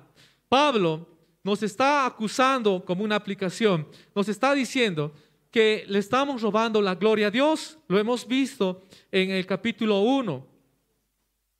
Pablo 0.49 1.07
nos 1.43 1.63
está 1.63 2.07
acusando 2.07 2.85
como 2.85 3.03
una 3.03 3.17
aplicación, 3.17 3.87
nos 4.15 4.29
está 4.29 4.55
diciendo 4.55 5.13
que 5.51 5.85
le 5.89 5.99
estamos 5.99 6.43
robando 6.43 6.81
la 6.81 6.95
gloria 6.95 7.27
a 7.27 7.31
Dios. 7.31 7.79
Lo 7.89 7.99
hemos 7.99 8.27
visto 8.27 8.83
en 9.11 9.31
el 9.31 9.45
capítulo 9.47 10.01
1. 10.01 10.47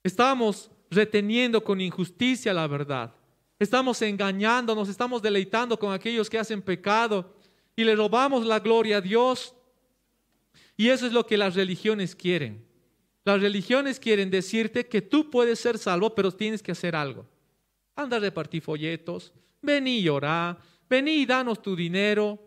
Estamos 0.05 0.71
reteniendo 0.91 1.63
con 1.63 1.81
injusticia 1.81 2.55
la 2.55 2.67
verdad. 2.67 3.13
Estamos 3.61 4.01
engañando, 4.01 4.75
nos 4.75 4.89
estamos 4.89 5.21
deleitando 5.21 5.79
con 5.79 5.93
aquellos 5.93 6.31
que 6.31 6.39
hacen 6.39 6.63
pecado 6.63 7.37
y 7.77 7.85
le 7.85 7.95
robamos 7.95 8.47
la 8.47 8.59
gloria 8.59 8.97
a 8.97 9.01
Dios. 9.03 9.55
Y 10.79 10.89
eso 10.89 11.07
es 11.07 11.13
lo 11.13 11.27
que 11.27 11.37
las 11.37 11.55
religiones 11.55 12.17
quieren. 12.17 12.65
Las 13.23 13.39
religiones 13.39 14.01
quieren 14.01 14.31
decirte 14.31 14.87
que 14.87 15.03
tú 15.03 15.29
puedes 15.29 15.61
ser 15.61 15.77
salvo, 15.77 16.15
pero 16.15 16.33
tienes 16.33 16.63
que 16.63 16.73
hacer 16.73 16.97
algo. 16.97 17.27
Anda 17.95 18.17
a 18.17 18.21
repartir 18.21 18.63
folletos, 18.63 19.31
vení 19.61 19.99
y 19.99 20.09
orá, 20.09 20.59
vení 20.89 21.17
y 21.17 21.27
danos 21.27 21.61
tu 21.61 21.77
dinero, 21.77 22.39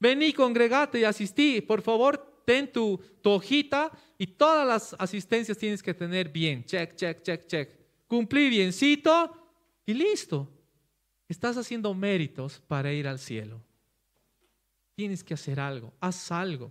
vení, 0.00 0.32
congregate 0.32 1.00
y 1.00 1.04
asistí. 1.04 1.60
Por 1.60 1.82
favor, 1.82 2.40
ten 2.46 2.72
tu, 2.72 2.98
tu 3.20 3.28
hojita 3.32 3.92
y 4.16 4.26
todas 4.26 4.66
las 4.66 4.96
asistencias 4.98 5.58
tienes 5.58 5.82
que 5.82 5.92
tener 5.92 6.30
bien. 6.30 6.64
Check, 6.64 6.96
check, 6.96 7.20
check, 7.20 7.46
check. 7.46 7.70
Cumplí 8.06 8.48
biencito 8.48 9.37
y 9.88 9.94
listo. 9.94 10.46
Estás 11.30 11.56
haciendo 11.56 11.94
méritos 11.94 12.60
para 12.68 12.92
ir 12.92 13.08
al 13.08 13.18
cielo. 13.18 13.58
Tienes 14.94 15.24
que 15.24 15.32
hacer 15.32 15.58
algo, 15.58 15.94
haz 15.98 16.30
algo. 16.30 16.70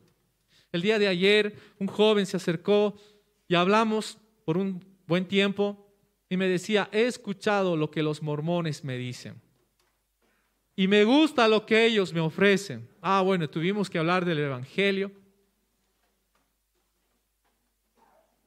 El 0.71 0.83
día 0.83 0.99
de 0.99 1.07
ayer 1.07 1.55
un 1.79 1.87
joven 1.87 2.27
se 2.27 2.37
acercó 2.37 2.95
y 3.47 3.55
hablamos 3.55 4.19
por 4.45 4.59
un 4.59 4.85
buen 5.07 5.27
tiempo 5.27 5.91
y 6.29 6.37
me 6.37 6.47
decía, 6.47 6.89
he 6.91 7.07
escuchado 7.07 7.75
lo 7.75 7.89
que 7.89 8.03
los 8.03 8.21
mormones 8.21 8.83
me 8.83 8.97
dicen. 8.97 9.41
Y 10.75 10.87
me 10.87 11.03
gusta 11.03 11.47
lo 11.47 11.65
que 11.65 11.87
ellos 11.87 12.13
me 12.13 12.19
ofrecen. 12.19 12.87
Ah, 13.01 13.21
bueno, 13.21 13.49
tuvimos 13.49 13.89
que 13.89 13.97
hablar 13.97 14.25
del 14.25 14.37
Evangelio. 14.37 15.11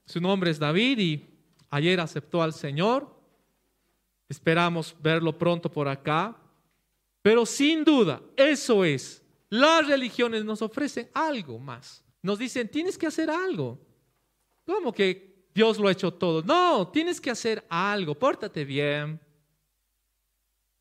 Su 0.04 0.20
nombre 0.20 0.52
es 0.52 0.61
David 0.61 0.98
y 1.00 1.26
ayer 1.70 1.98
aceptó 1.98 2.40
al 2.40 2.52
Señor. 2.52 3.19
Esperamos 4.31 4.95
verlo 5.03 5.37
pronto 5.37 5.69
por 5.69 5.88
acá. 5.88 6.37
Pero 7.21 7.45
sin 7.45 7.85
duda, 7.85 8.23
eso 8.37 8.85
es. 8.85 9.23
Las 9.49 9.88
religiones 9.88 10.45
nos 10.45 10.62
ofrecen 10.62 11.11
algo 11.12 11.59
más. 11.59 12.05
Nos 12.23 12.38
dicen, 12.38 12.69
tienes 12.69 12.97
que 12.97 13.09
hacer 13.09 13.29
algo. 13.29 13.77
¿Cómo 14.64 14.93
que 14.93 15.49
Dios 15.53 15.81
lo 15.81 15.88
ha 15.88 15.93
hecho 15.93 16.14
todo? 16.14 16.43
No, 16.43 16.87
tienes 16.88 17.21
que 17.21 17.31
hacer 17.31 17.66
algo, 17.69 18.14
pórtate 18.14 18.64
bien. 18.64 19.21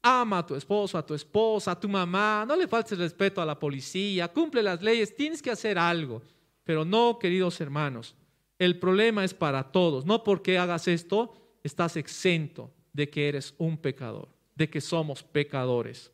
Ama 0.04 0.38
a 0.38 0.46
tu 0.46 0.54
esposo, 0.54 0.96
a 0.96 1.06
tu 1.06 1.16
esposa, 1.16 1.72
a 1.72 1.80
tu 1.80 1.90
mamá, 1.90 2.46
no 2.48 2.56
le 2.56 2.68
faltes 2.68 3.00
respeto 3.00 3.42
a 3.42 3.46
la 3.46 3.58
policía, 3.58 4.28
cumple 4.28 4.62
las 4.62 4.82
leyes, 4.84 5.16
tienes 5.16 5.42
que 5.42 5.50
hacer 5.50 5.80
algo. 5.80 6.22
Pero 6.64 6.86
no, 6.86 7.18
queridos 7.18 7.60
hermanos, 7.60 8.16
el 8.60 8.78
problema 8.78 9.24
es 9.24 9.34
para 9.34 9.64
todos. 9.72 10.06
No 10.06 10.24
porque 10.24 10.60
hagas 10.60 10.88
esto, 10.88 11.34
estás 11.64 11.98
exento 11.98 12.72
de 13.00 13.10
que 13.10 13.30
eres 13.30 13.56
un 13.58 13.78
pecador, 13.78 14.28
de 14.56 14.70
que 14.70 14.82
somos 14.82 15.24
pecadores. 15.24 16.12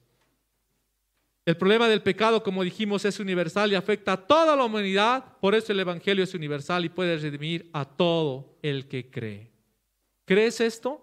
El 1.43 1.57
problema 1.57 1.87
del 1.87 2.03
pecado, 2.03 2.43
como 2.43 2.63
dijimos, 2.63 3.03
es 3.05 3.19
universal 3.19 3.71
y 3.71 3.75
afecta 3.75 4.13
a 4.13 4.27
toda 4.27 4.55
la 4.55 4.63
humanidad. 4.63 5.37
Por 5.41 5.55
eso 5.55 5.71
el 5.71 5.79
Evangelio 5.79 6.23
es 6.23 6.35
universal 6.35 6.85
y 6.85 6.89
puede 6.89 7.17
redimir 7.17 7.71
a 7.73 7.85
todo 7.85 8.57
el 8.61 8.87
que 8.87 9.09
cree. 9.09 9.51
¿Crees 10.25 10.61
esto? 10.61 11.01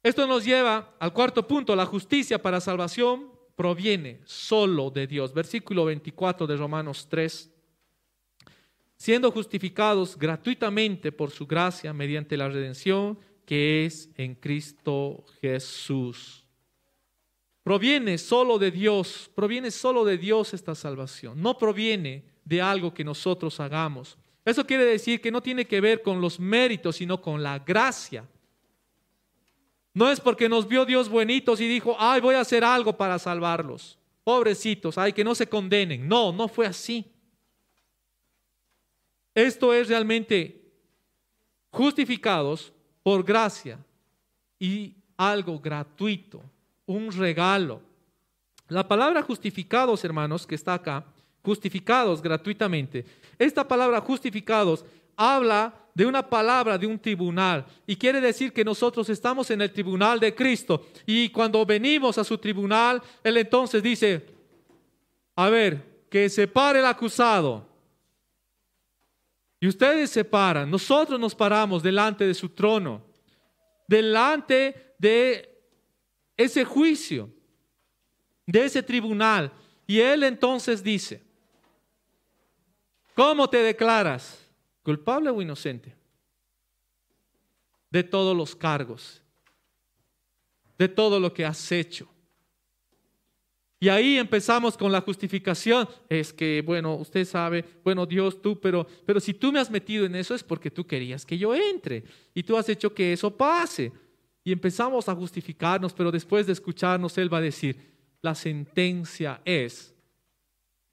Esto 0.00 0.24
nos 0.28 0.44
lleva 0.44 0.94
al 1.00 1.12
cuarto 1.12 1.46
punto, 1.46 1.74
la 1.74 1.84
justicia 1.84 2.40
para 2.40 2.60
salvación 2.60 3.28
proviene 3.56 4.20
solo 4.24 4.90
de 4.90 5.08
Dios. 5.08 5.34
Versículo 5.34 5.84
24 5.84 6.46
de 6.46 6.56
Romanos 6.56 7.08
3. 7.10 7.50
Siendo 9.00 9.30
justificados 9.30 10.14
gratuitamente 10.14 11.10
por 11.10 11.30
su 11.30 11.46
gracia 11.46 11.90
mediante 11.94 12.36
la 12.36 12.50
redención 12.50 13.18
que 13.46 13.86
es 13.86 14.10
en 14.18 14.34
Cristo 14.34 15.24
Jesús. 15.40 16.44
Proviene 17.62 18.18
solo 18.18 18.58
de 18.58 18.70
Dios, 18.70 19.30
proviene 19.34 19.70
solo 19.70 20.04
de 20.04 20.18
Dios 20.18 20.52
esta 20.52 20.74
salvación, 20.74 21.40
no 21.40 21.56
proviene 21.56 22.26
de 22.44 22.60
algo 22.60 22.92
que 22.92 23.02
nosotros 23.02 23.58
hagamos. 23.58 24.18
Eso 24.44 24.66
quiere 24.66 24.84
decir 24.84 25.22
que 25.22 25.30
no 25.30 25.40
tiene 25.40 25.64
que 25.64 25.80
ver 25.80 26.02
con 26.02 26.20
los 26.20 26.38
méritos, 26.38 26.96
sino 26.96 27.22
con 27.22 27.42
la 27.42 27.58
gracia. 27.58 28.28
No 29.94 30.10
es 30.10 30.20
porque 30.20 30.46
nos 30.46 30.68
vio 30.68 30.84
Dios 30.84 31.08
buenitos 31.08 31.58
y 31.62 31.66
dijo, 31.66 31.96
ay, 31.98 32.20
voy 32.20 32.34
a 32.34 32.40
hacer 32.40 32.64
algo 32.64 32.98
para 32.98 33.18
salvarlos. 33.18 33.98
Pobrecitos, 34.24 34.98
ay, 34.98 35.14
que 35.14 35.24
no 35.24 35.34
se 35.34 35.46
condenen. 35.46 36.06
No, 36.06 36.32
no 36.32 36.48
fue 36.48 36.66
así. 36.66 37.10
Esto 39.34 39.72
es 39.72 39.88
realmente 39.88 40.60
justificados 41.70 42.72
por 43.02 43.24
gracia 43.24 43.78
y 44.58 44.94
algo 45.16 45.58
gratuito, 45.58 46.42
un 46.86 47.12
regalo. 47.12 47.80
La 48.68 48.86
palabra 48.86 49.22
justificados, 49.22 50.04
hermanos, 50.04 50.46
que 50.46 50.54
está 50.54 50.74
acá, 50.74 51.04
justificados 51.42 52.22
gratuitamente. 52.22 53.04
Esta 53.38 53.66
palabra 53.66 54.00
justificados 54.00 54.84
habla 55.16 55.74
de 55.94 56.06
una 56.06 56.26
palabra 56.28 56.78
de 56.78 56.86
un 56.86 56.98
tribunal 56.98 57.66
y 57.86 57.96
quiere 57.96 58.20
decir 58.20 58.52
que 58.52 58.64
nosotros 58.64 59.08
estamos 59.08 59.50
en 59.50 59.60
el 59.60 59.72
tribunal 59.72 60.20
de 60.20 60.34
Cristo 60.34 60.86
y 61.04 61.28
cuando 61.30 61.66
venimos 61.66 62.16
a 62.16 62.24
su 62.24 62.38
tribunal, 62.38 63.02
Él 63.22 63.36
entonces 63.36 63.82
dice, 63.82 64.26
a 65.36 65.50
ver, 65.50 66.04
que 66.08 66.28
se 66.28 66.46
pare 66.46 66.78
el 66.78 66.86
acusado. 66.86 67.66
Y 69.60 69.68
ustedes 69.68 70.10
se 70.10 70.24
paran, 70.24 70.70
nosotros 70.70 71.20
nos 71.20 71.34
paramos 71.34 71.82
delante 71.82 72.26
de 72.26 72.34
su 72.34 72.48
trono, 72.48 73.04
delante 73.86 74.94
de 74.98 75.62
ese 76.36 76.64
juicio, 76.64 77.30
de 78.46 78.64
ese 78.64 78.82
tribunal. 78.82 79.52
Y 79.86 80.00
Él 80.00 80.24
entonces 80.24 80.82
dice, 80.82 81.22
¿cómo 83.14 83.48
te 83.48 83.58
declaras? 83.58 84.40
culpable 84.82 85.30
o 85.30 85.42
inocente 85.42 85.94
de 87.90 88.02
todos 88.02 88.36
los 88.36 88.54
cargos, 88.54 89.22
de 90.78 90.88
todo 90.88 91.20
lo 91.20 91.32
que 91.32 91.44
has 91.44 91.70
hecho. 91.72 92.08
Y 93.82 93.88
ahí 93.88 94.18
empezamos 94.18 94.76
con 94.76 94.92
la 94.92 95.00
justificación. 95.00 95.88
Es 96.10 96.34
que, 96.34 96.62
bueno, 96.64 96.96
usted 96.96 97.24
sabe, 97.24 97.64
bueno, 97.82 98.04
Dios, 98.04 98.42
tú, 98.42 98.60
pero, 98.60 98.86
pero 99.06 99.18
si 99.18 99.32
tú 99.32 99.50
me 99.50 99.58
has 99.58 99.70
metido 99.70 100.04
en 100.04 100.14
eso 100.14 100.34
es 100.34 100.44
porque 100.44 100.70
tú 100.70 100.86
querías 100.86 101.24
que 101.24 101.38
yo 101.38 101.54
entre 101.54 102.04
y 102.34 102.42
tú 102.42 102.58
has 102.58 102.68
hecho 102.68 102.92
que 102.92 103.14
eso 103.14 103.34
pase. 103.34 103.90
Y 104.44 104.52
empezamos 104.52 105.08
a 105.08 105.14
justificarnos, 105.14 105.94
pero 105.94 106.12
después 106.12 106.46
de 106.46 106.52
escucharnos, 106.52 107.16
Él 107.16 107.32
va 107.32 107.38
a 107.38 107.42
decir, 107.42 107.76
la 108.20 108.34
sentencia 108.34 109.40
es 109.46 109.94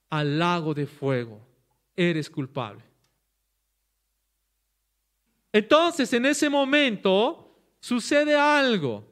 al 0.09 0.39
lago 0.39 0.73
de 0.73 0.87
fuego, 0.87 1.45
eres 1.93 2.29
culpable. 2.29 2.83
Entonces, 5.51 6.11
en 6.13 6.25
ese 6.25 6.49
momento 6.49 7.53
sucede 7.81 8.35
algo. 8.35 9.05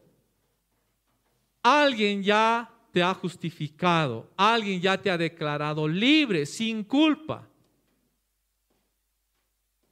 Alguien 1.62 2.24
ya 2.24 2.75
te 2.95 3.03
ha 3.03 3.13
justificado, 3.13 4.31
alguien 4.38 4.79
ya 4.79 4.97
te 4.97 5.12
ha 5.12 5.17
declarado 5.17 5.86
libre, 5.86 6.45
sin 6.45 6.81
culpa. 6.81 7.45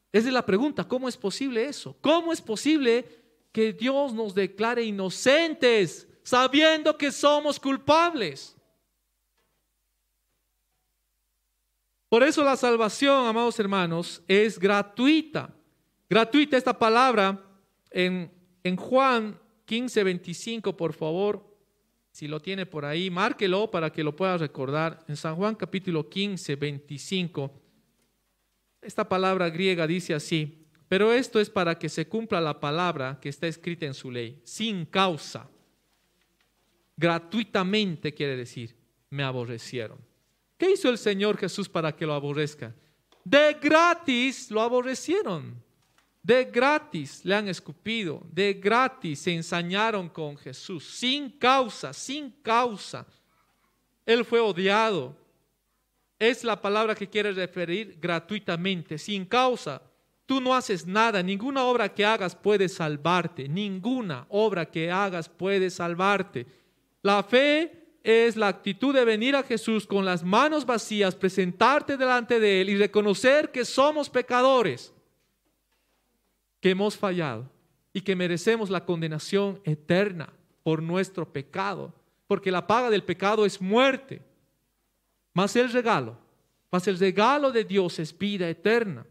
Esa 0.09 0.29
es 0.29 0.33
la 0.33 0.45
pregunta, 0.45 0.87
¿cómo 0.87 1.09
es 1.09 1.17
posible 1.17 1.65
eso? 1.65 1.97
¿Cómo 1.99 2.31
es 2.31 2.39
posible 2.39 3.05
que 3.51 3.73
Dios 3.73 4.13
nos 4.13 4.33
declare 4.33 4.85
inocentes 4.85 6.07
sabiendo 6.23 6.97
que 6.97 7.11
somos 7.11 7.59
culpables? 7.59 8.55
Por 12.07 12.23
eso 12.23 12.41
la 12.41 12.55
salvación, 12.55 13.27
amados 13.27 13.59
hermanos, 13.59 14.23
es 14.29 14.57
gratuita 14.57 15.53
gratuita 16.09 16.55
esta 16.55 16.79
palabra 16.79 17.43
en, 17.91 18.31
en 18.63 18.77
Juan 18.77 19.37
15, 19.65 20.05
25, 20.05 20.77
por 20.77 20.93
favor. 20.93 21.52
Si 22.13 22.27
lo 22.27 22.39
tiene 22.39 22.67
por 22.67 22.85
ahí, 22.85 23.09
márquelo 23.09 23.71
para 23.71 23.91
que 23.91 24.03
lo 24.03 24.15
pueda 24.15 24.37
recordar. 24.37 25.03
En 25.07 25.17
San 25.17 25.35
Juan 25.35 25.55
capítulo 25.55 26.07
15, 26.07 26.55
25, 26.55 27.51
esta 28.83 29.09
palabra 29.09 29.49
griega 29.49 29.87
dice 29.87 30.13
así, 30.13 30.67
pero 30.87 31.11
esto 31.11 31.39
es 31.39 31.49
para 31.49 31.79
que 31.79 31.89
se 31.89 32.07
cumpla 32.07 32.39
la 32.39 32.59
palabra 32.59 33.17
que 33.19 33.29
está 33.29 33.47
escrita 33.47 33.87
en 33.87 33.95
su 33.95 34.11
ley, 34.11 34.39
sin 34.43 34.85
causa. 34.85 35.49
Gratuitamente 36.95 38.13
quiere 38.13 38.37
decir, 38.37 38.75
me 39.09 39.23
aborrecieron. 39.23 39.97
¿Qué 40.55 40.69
hizo 40.69 40.91
el 40.91 40.99
Señor 40.99 41.39
Jesús 41.39 41.67
para 41.67 41.95
que 41.95 42.05
lo 42.05 42.13
aborrezca? 42.13 42.75
De 43.23 43.57
gratis 43.59 44.51
lo 44.51 44.61
aborrecieron. 44.61 45.63
De 46.23 46.45
gratis 46.45 47.19
le 47.25 47.35
han 47.35 47.49
escupido, 47.49 48.23
de 48.31 48.53
gratis 48.53 49.19
se 49.19 49.33
ensañaron 49.33 50.07
con 50.07 50.37
Jesús, 50.37 50.85
sin 50.85 51.29
causa, 51.31 51.91
sin 51.91 52.31
causa. 52.41 53.05
Él 54.05 54.23
fue 54.23 54.39
odiado. 54.39 55.17
Es 56.17 56.45
la 56.45 56.61
palabra 56.61 56.95
que 56.95 57.09
quiere 57.09 57.33
referir 57.33 57.97
gratuitamente, 57.99 58.97
sin 58.97 59.25
causa. 59.25 59.81
Tú 60.25 60.39
no 60.39 60.55
haces 60.55 60.87
nada, 60.87 61.21
ninguna 61.21 61.65
obra 61.65 61.93
que 61.93 62.05
hagas 62.05 62.33
puede 62.33 62.69
salvarte, 62.69 63.49
ninguna 63.49 64.25
obra 64.29 64.65
que 64.65 64.89
hagas 64.89 65.27
puede 65.27 65.69
salvarte. 65.69 66.45
La 67.01 67.21
fe 67.23 67.97
es 68.01 68.37
la 68.37 68.47
actitud 68.47 68.95
de 68.95 69.03
venir 69.03 69.35
a 69.35 69.43
Jesús 69.43 69.85
con 69.85 70.05
las 70.05 70.23
manos 70.23 70.65
vacías, 70.65 71.15
presentarte 71.15 71.97
delante 71.97 72.39
de 72.39 72.61
Él 72.61 72.69
y 72.69 72.77
reconocer 72.77 73.51
que 73.51 73.65
somos 73.65 74.09
pecadores 74.09 74.92
que 76.63 76.69
hemos 76.69 76.95
fallado 76.97 77.45
y 77.91 77.99
que 77.99 78.15
merecemos 78.15 78.69
la 78.69 78.85
condenación 78.85 79.59
eterna 79.65 80.31
por 80.63 80.81
nuestro 80.81 81.27
pecado, 81.27 81.93
porque 82.25 82.51
la 82.51 82.65
paga 82.65 82.89
del 82.89 83.03
pecado 83.03 83.45
es 83.45 83.59
muerte, 83.59 84.21
más 85.33 85.57
el 85.57 85.69
regalo, 85.73 86.17
más 86.71 86.87
el 86.87 86.97
regalo 86.97 87.51
de 87.51 87.65
Dios 87.65 87.99
es 87.99 88.17
vida 88.17 88.47
eterna. 88.47 89.05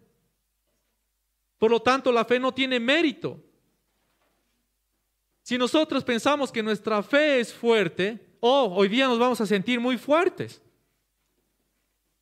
Por 1.58 1.70
lo 1.70 1.82
tanto, 1.82 2.10
la 2.10 2.24
fe 2.24 2.40
no 2.40 2.54
tiene 2.54 2.80
mérito. 2.80 3.38
Si 5.42 5.58
nosotros 5.58 6.02
pensamos 6.04 6.50
que 6.50 6.62
nuestra 6.62 7.02
fe 7.02 7.40
es 7.40 7.52
fuerte, 7.52 8.18
oh, 8.40 8.72
hoy 8.74 8.88
día 8.88 9.06
nos 9.08 9.18
vamos 9.18 9.42
a 9.42 9.46
sentir 9.46 9.78
muy 9.78 9.98
fuertes. 9.98 10.62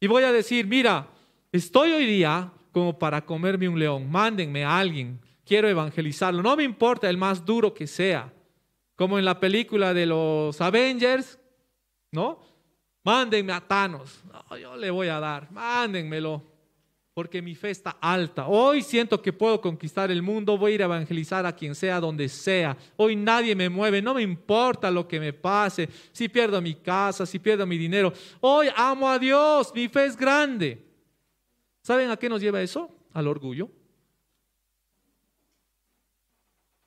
Y 0.01 0.09
voy 0.09 0.25
a 0.25 0.33
decir, 0.33 0.67
mira, 0.67 1.07
estoy 1.53 1.93
hoy 1.93 2.07
día 2.07 2.53
como 2.73 2.99
para 2.99 3.25
comerme 3.25 3.69
un 3.69 3.79
león. 3.79 4.11
Mándenme 4.11 4.65
a 4.65 4.79
alguien, 4.79 5.21
quiero 5.45 5.69
evangelizarlo. 5.69 6.43
No 6.43 6.57
me 6.57 6.65
importa 6.65 7.09
el 7.09 7.17
más 7.17 7.45
duro 7.45 7.75
que 7.75 7.87
sea. 7.87 8.33
Como 8.97 9.19
en 9.19 9.25
la 9.25 9.41
película 9.41 9.95
de 9.95 10.07
los 10.07 10.61
Avengers, 10.61 11.39
¿no? 12.13 12.41
Mándenme 13.03 13.53
a 13.53 13.61
Thanos. 13.61 14.23
yo 14.61 14.77
le 14.77 14.91
voy 14.91 15.09
a 15.09 15.19
dar, 15.19 15.51
mándenmelo. 15.51 16.51
Porque 17.13 17.43
mi 17.43 17.55
fe 17.55 17.71
está 17.71 17.97
alta. 18.01 18.47
Hoy 18.47 18.83
siento 18.83 19.21
que 19.21 19.33
puedo 19.33 19.61
conquistar 19.61 20.11
el 20.11 20.23
mundo. 20.23 20.57
Voy 20.57 20.73
a 20.73 20.75
ir 20.77 20.83
a 20.83 20.85
evangelizar 20.85 21.45
a 21.45 21.55
quien 21.55 21.75
sea, 21.75 21.99
donde 21.99 22.29
sea. 22.29 22.77
Hoy 22.97 23.17
nadie 23.17 23.55
me 23.57 23.69
mueve. 23.69 24.01
No 24.01 24.15
me 24.15 24.23
importa 24.23 24.91
lo 24.91 25.09
que 25.09 25.19
me 25.19 25.33
pase. 25.33 25.89
Si 26.13 26.29
pierdo 26.29 26.63
mi 26.63 26.75
casa, 26.75 27.27
si 27.27 27.39
pierdo 27.39 27.67
mi 27.67 27.77
dinero. 27.77 28.13
Hoy 28.41 28.69
amo 28.77 29.09
a 29.09 29.19
Dios. 29.19 29.73
Mi 29.75 29.89
fe 29.89 30.05
es 30.07 30.17
grande. 30.17 30.90
¿Saben 31.91 32.09
a 32.09 32.17
qué 32.17 32.29
nos 32.29 32.41
lleva 32.41 32.63
eso? 32.63 32.89
Al 33.15 33.27
orgullo. 33.27 33.69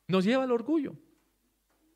Nos 0.08 0.24
lleva 0.24 0.46
al 0.46 0.52
orgullo. 0.54 0.96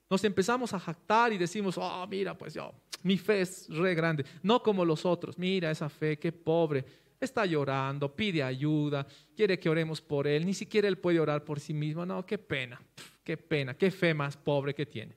Nos 0.09 0.21
empezamos 0.25 0.73
a 0.73 0.79
jactar 0.81 1.31
y 1.31 1.37
decimos, 1.37 1.77
oh, 1.77 2.05
mira, 2.05 2.37
pues 2.37 2.55
yo, 2.55 2.73
mi 3.03 3.17
fe 3.17 3.39
es 3.39 3.69
re 3.69 3.95
grande. 3.95 4.25
No 4.43 4.61
como 4.61 4.83
los 4.83 5.05
otros. 5.05 5.37
Mira 5.37 5.71
esa 5.71 5.87
fe, 5.87 6.19
qué 6.19 6.33
pobre. 6.33 6.83
Está 7.17 7.45
llorando, 7.45 8.13
pide 8.13 8.43
ayuda, 8.43 9.07
quiere 9.33 9.57
que 9.57 9.69
oremos 9.69 10.01
por 10.01 10.27
él. 10.27 10.45
Ni 10.45 10.53
siquiera 10.53 10.89
él 10.89 10.97
puede 10.97 11.21
orar 11.21 11.45
por 11.45 11.61
sí 11.61 11.73
mismo. 11.73 12.05
No, 12.05 12.25
qué 12.25 12.37
pena, 12.37 12.77
qué 13.23 13.37
pena, 13.37 13.73
qué 13.73 13.89
fe 13.89 14.13
más 14.13 14.35
pobre 14.35 14.75
que 14.75 14.85
tiene. 14.85 15.15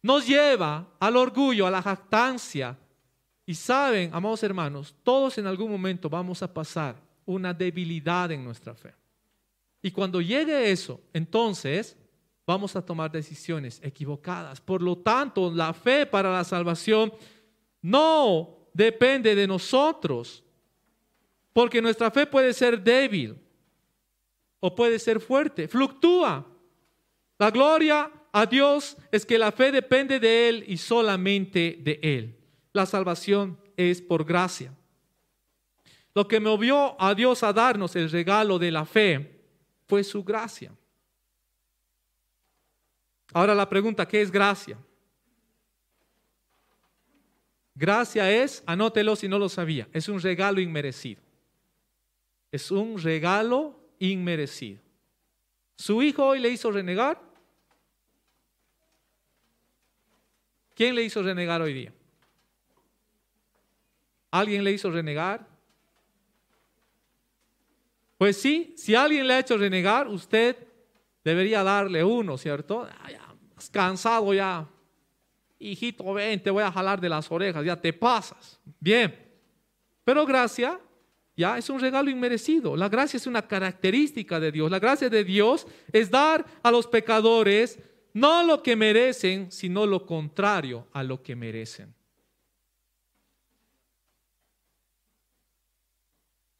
Nos 0.00 0.26
lleva 0.26 0.96
al 0.98 1.16
orgullo, 1.18 1.66
a 1.66 1.70
la 1.70 1.82
jactancia, 1.82 2.78
y 3.48 3.54
saben, 3.54 4.10
amados 4.12 4.42
hermanos, 4.42 4.94
todos 5.02 5.38
en 5.38 5.46
algún 5.46 5.70
momento 5.70 6.10
vamos 6.10 6.42
a 6.42 6.52
pasar 6.52 6.96
una 7.24 7.54
debilidad 7.54 8.30
en 8.30 8.44
nuestra 8.44 8.74
fe. 8.74 8.94
Y 9.80 9.90
cuando 9.90 10.20
llegue 10.20 10.70
eso, 10.70 11.00
entonces 11.14 11.96
vamos 12.46 12.76
a 12.76 12.84
tomar 12.84 13.10
decisiones 13.10 13.80
equivocadas. 13.82 14.60
Por 14.60 14.82
lo 14.82 14.98
tanto, 14.98 15.50
la 15.50 15.72
fe 15.72 16.04
para 16.04 16.30
la 16.30 16.44
salvación 16.44 17.10
no 17.80 18.68
depende 18.74 19.34
de 19.34 19.46
nosotros, 19.46 20.44
porque 21.54 21.80
nuestra 21.80 22.10
fe 22.10 22.26
puede 22.26 22.52
ser 22.52 22.78
débil 22.82 23.34
o 24.60 24.74
puede 24.74 24.98
ser 24.98 25.20
fuerte, 25.20 25.68
fluctúa. 25.68 26.46
La 27.38 27.50
gloria 27.50 28.12
a 28.30 28.44
Dios 28.44 28.94
es 29.10 29.24
que 29.24 29.38
la 29.38 29.52
fe 29.52 29.72
depende 29.72 30.20
de 30.20 30.50
Él 30.50 30.64
y 30.68 30.76
solamente 30.76 31.78
de 31.80 31.98
Él. 32.02 32.37
La 32.78 32.86
salvación 32.86 33.58
es 33.76 34.00
por 34.00 34.24
gracia. 34.24 34.72
Lo 36.14 36.28
que 36.28 36.38
movió 36.38 36.94
a 37.02 37.12
Dios 37.12 37.42
a 37.42 37.52
darnos 37.52 37.96
el 37.96 38.08
regalo 38.08 38.56
de 38.56 38.70
la 38.70 38.86
fe 38.86 39.42
fue 39.88 40.04
su 40.04 40.22
gracia. 40.22 40.70
Ahora 43.32 43.52
la 43.52 43.68
pregunta, 43.68 44.06
¿qué 44.06 44.22
es 44.22 44.30
gracia? 44.30 44.78
Gracia 47.74 48.30
es, 48.30 48.62
anótelo 48.64 49.16
si 49.16 49.26
no 49.26 49.40
lo 49.40 49.48
sabía, 49.48 49.88
es 49.92 50.08
un 50.08 50.20
regalo 50.20 50.60
inmerecido. 50.60 51.20
Es 52.52 52.70
un 52.70 52.96
regalo 53.02 53.76
inmerecido. 53.98 54.78
¿Su 55.74 56.00
hijo 56.00 56.24
hoy 56.24 56.38
le 56.38 56.50
hizo 56.50 56.70
renegar? 56.70 57.20
¿Quién 60.76 60.94
le 60.94 61.02
hizo 61.02 61.24
renegar 61.24 61.60
hoy 61.60 61.74
día? 61.74 61.92
¿Alguien 64.30 64.64
le 64.64 64.72
hizo 64.72 64.90
renegar? 64.90 65.46
Pues 68.18 68.40
sí, 68.40 68.74
si 68.76 68.94
alguien 68.94 69.26
le 69.26 69.34
ha 69.34 69.38
hecho 69.38 69.56
renegar, 69.56 70.08
usted 70.08 70.56
debería 71.24 71.62
darle 71.62 72.02
uno, 72.02 72.36
¿cierto? 72.36 72.88
Ya, 73.08 73.34
cansado 73.70 74.34
ya. 74.34 74.66
Hijito, 75.58 76.12
ven, 76.12 76.42
te 76.42 76.50
voy 76.50 76.62
a 76.62 76.72
jalar 76.72 77.00
de 77.00 77.08
las 77.08 77.30
orejas, 77.30 77.64
ya 77.64 77.80
te 77.80 77.92
pasas. 77.92 78.60
Bien. 78.80 79.26
Pero 80.04 80.24
gracia, 80.26 80.80
ya 81.36 81.58
es 81.58 81.70
un 81.70 81.78
regalo 81.78 82.10
inmerecido. 82.10 82.76
La 82.76 82.88
gracia 82.88 83.16
es 83.16 83.26
una 83.26 83.46
característica 83.46 84.40
de 84.40 84.50
Dios. 84.50 84.70
La 84.70 84.78
gracia 84.78 85.08
de 85.08 85.22
Dios 85.22 85.66
es 85.92 86.10
dar 86.10 86.44
a 86.62 86.70
los 86.70 86.86
pecadores 86.86 87.78
no 88.12 88.42
lo 88.42 88.62
que 88.62 88.74
merecen, 88.74 89.52
sino 89.52 89.86
lo 89.86 90.04
contrario 90.04 90.88
a 90.92 91.04
lo 91.04 91.22
que 91.22 91.36
merecen. 91.36 91.94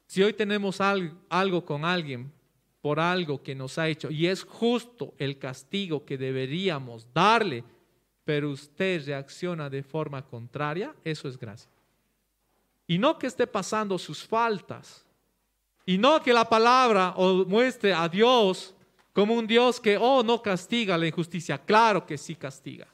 Si 0.09 0.23
hoy 0.23 0.33
tenemos 0.33 0.81
algo 0.81 1.63
con 1.63 1.85
alguien 1.85 2.33
por 2.81 2.99
algo 2.99 3.43
que 3.43 3.53
nos 3.53 3.77
ha 3.77 3.87
hecho 3.87 4.09
y 4.09 4.25
es 4.25 4.43
justo 4.43 5.13
el 5.19 5.37
castigo 5.37 6.03
que 6.03 6.17
deberíamos 6.17 7.05
darle, 7.13 7.63
pero 8.25 8.49
usted 8.49 9.05
reacciona 9.05 9.69
de 9.69 9.83
forma 9.83 10.25
contraria, 10.25 10.95
eso 11.03 11.27
es 11.27 11.37
gracia. 11.37 11.69
Y 12.87 12.97
no 12.97 13.19
que 13.19 13.27
esté 13.27 13.45
pasando 13.45 13.99
sus 13.99 14.25
faltas, 14.25 15.05
y 15.85 15.99
no 15.99 16.19
que 16.23 16.33
la 16.33 16.49
palabra 16.49 17.13
muestre 17.45 17.93
a 17.93 18.09
Dios 18.09 18.73
como 19.13 19.35
un 19.35 19.45
Dios 19.45 19.79
que, 19.79 19.95
oh, 19.95 20.23
no 20.23 20.41
castiga 20.41 20.97
la 20.97 21.05
injusticia. 21.05 21.59
Claro 21.59 22.07
que 22.07 22.17
sí 22.17 22.33
castiga. 22.33 22.87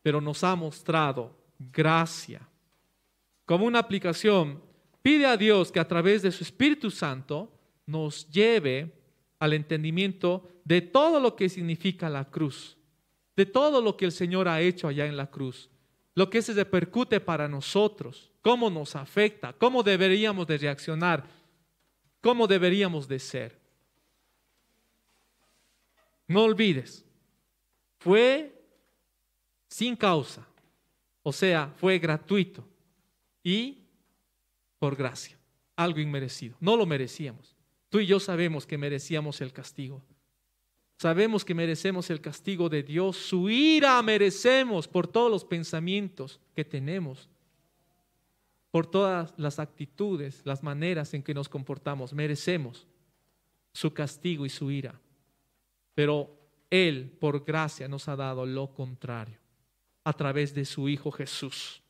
Pero 0.00 0.20
nos 0.20 0.44
ha 0.44 0.54
mostrado 0.54 1.36
gracia. 1.58 2.48
Como 3.44 3.66
una 3.66 3.78
aplicación, 3.78 4.62
pide 5.02 5.26
a 5.26 5.36
Dios 5.36 5.70
que 5.70 5.80
a 5.80 5.88
través 5.88 6.22
de 6.22 6.32
su 6.32 6.44
Espíritu 6.44 6.90
Santo 6.90 7.52
nos 7.86 8.28
lleve 8.30 8.92
al 9.38 9.52
entendimiento 9.52 10.48
de 10.64 10.80
todo 10.80 11.20
lo 11.20 11.36
que 11.36 11.48
significa 11.48 12.08
la 12.08 12.30
cruz, 12.30 12.76
de 13.36 13.46
todo 13.46 13.82
lo 13.82 13.96
que 13.96 14.06
el 14.06 14.12
Señor 14.12 14.48
ha 14.48 14.60
hecho 14.60 14.88
allá 14.88 15.06
en 15.06 15.16
la 15.16 15.30
cruz, 15.30 15.68
lo 16.14 16.30
que 16.30 16.40
se 16.40 16.54
repercute 16.54 17.20
para 17.20 17.48
nosotros, 17.48 18.30
cómo 18.40 18.70
nos 18.70 18.96
afecta, 18.96 19.52
cómo 19.52 19.82
deberíamos 19.82 20.46
de 20.46 20.58
reaccionar 20.58 21.24
cómo 22.24 22.46
deberíamos 22.46 23.06
de 23.06 23.18
ser. 23.18 23.60
No 26.26 26.44
olvides, 26.44 27.04
fue 27.98 28.64
sin 29.68 29.94
causa, 29.94 30.48
o 31.22 31.34
sea, 31.34 31.70
fue 31.76 31.98
gratuito 31.98 32.66
y 33.44 33.84
por 34.80 34.96
gracia, 34.96 35.38
algo 35.76 36.00
inmerecido. 36.00 36.56
No 36.58 36.76
lo 36.76 36.86
merecíamos. 36.86 37.54
Tú 37.90 38.00
y 38.00 38.06
yo 38.06 38.18
sabemos 38.18 38.66
que 38.66 38.76
merecíamos 38.76 39.40
el 39.40 39.52
castigo. 39.52 40.02
Sabemos 40.98 41.44
que 41.44 41.54
merecemos 41.54 42.10
el 42.10 42.20
castigo 42.20 42.68
de 42.68 42.82
Dios. 42.82 43.16
Su 43.16 43.48
ira 43.48 44.02
merecemos 44.02 44.88
por 44.88 45.06
todos 45.06 45.30
los 45.30 45.44
pensamientos 45.44 46.40
que 46.56 46.64
tenemos 46.64 47.28
por 48.74 48.88
todas 48.88 49.32
las 49.36 49.60
actitudes, 49.60 50.40
las 50.42 50.64
maneras 50.64 51.14
en 51.14 51.22
que 51.22 51.32
nos 51.32 51.48
comportamos. 51.48 52.12
Merecemos 52.12 52.88
su 53.72 53.94
castigo 53.94 54.44
y 54.44 54.48
su 54.48 54.68
ira. 54.68 55.00
Pero 55.94 56.36
Él, 56.70 57.16
por 57.20 57.44
gracia, 57.44 57.86
nos 57.86 58.08
ha 58.08 58.16
dado 58.16 58.44
lo 58.44 58.74
contrario 58.74 59.38
a 60.02 60.12
través 60.12 60.52
de 60.56 60.64
su 60.64 60.88
Hijo 60.88 61.12
Jesús. 61.12 61.83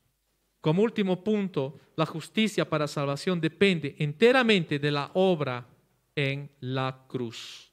Como 0.64 0.82
último 0.82 1.22
punto, 1.22 1.78
la 1.94 2.06
justicia 2.06 2.66
para 2.66 2.88
salvación 2.88 3.38
depende 3.38 3.96
enteramente 3.98 4.78
de 4.78 4.90
la 4.90 5.10
obra 5.12 5.66
en 6.16 6.50
la 6.60 7.04
cruz. 7.06 7.70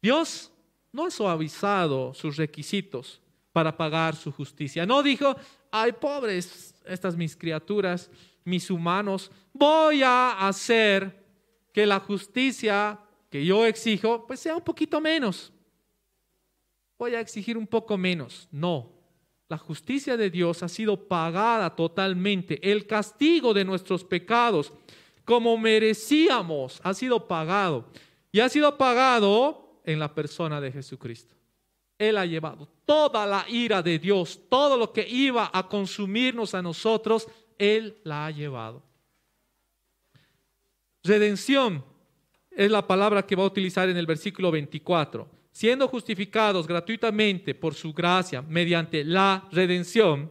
Dios 0.00 0.50
no 0.92 1.04
ha 1.04 1.10
suavizado 1.10 2.14
sus 2.14 2.38
requisitos 2.38 3.20
para 3.52 3.76
pagar 3.76 4.16
su 4.16 4.32
justicia. 4.32 4.86
No 4.86 5.02
dijo, 5.02 5.36
ay 5.70 5.92
pobres, 5.92 6.74
estas 6.86 7.14
mis 7.18 7.36
criaturas, 7.36 8.10
mis 8.42 8.70
humanos, 8.70 9.30
voy 9.52 10.02
a 10.02 10.48
hacer 10.48 11.22
que 11.70 11.84
la 11.84 12.00
justicia 12.00 12.98
que 13.28 13.44
yo 13.44 13.66
exijo, 13.66 14.26
pues 14.26 14.40
sea 14.40 14.56
un 14.56 14.62
poquito 14.62 15.02
menos. 15.02 15.52
Voy 16.98 17.14
a 17.14 17.20
exigir 17.20 17.58
un 17.58 17.66
poco 17.66 17.98
menos. 17.98 18.48
No, 18.50 18.95
la 19.48 19.58
justicia 19.58 20.16
de 20.16 20.30
Dios 20.30 20.62
ha 20.62 20.68
sido 20.68 21.06
pagada 21.08 21.74
totalmente. 21.74 22.58
El 22.68 22.86
castigo 22.86 23.54
de 23.54 23.64
nuestros 23.64 24.04
pecados, 24.04 24.72
como 25.24 25.56
merecíamos, 25.56 26.80
ha 26.82 26.94
sido 26.94 27.28
pagado. 27.28 27.86
Y 28.32 28.40
ha 28.40 28.48
sido 28.48 28.76
pagado 28.76 29.80
en 29.84 29.98
la 29.98 30.12
persona 30.14 30.60
de 30.60 30.72
Jesucristo. 30.72 31.36
Él 31.98 32.18
ha 32.18 32.26
llevado 32.26 32.68
toda 32.84 33.24
la 33.26 33.46
ira 33.48 33.82
de 33.82 33.98
Dios, 33.98 34.40
todo 34.48 34.76
lo 34.76 34.92
que 34.92 35.06
iba 35.08 35.50
a 35.52 35.68
consumirnos 35.68 36.54
a 36.54 36.60
nosotros, 36.60 37.28
Él 37.56 37.98
la 38.04 38.26
ha 38.26 38.30
llevado. 38.30 38.82
Redención 41.02 41.84
es 42.50 42.70
la 42.70 42.86
palabra 42.86 43.24
que 43.24 43.36
va 43.36 43.44
a 43.44 43.46
utilizar 43.46 43.88
en 43.88 43.96
el 43.96 44.06
versículo 44.06 44.50
24. 44.50 45.35
Siendo 45.56 45.88
justificados 45.88 46.66
gratuitamente 46.66 47.54
por 47.54 47.74
su 47.74 47.94
gracia 47.94 48.42
mediante 48.42 49.02
la 49.02 49.48
redención 49.50 50.30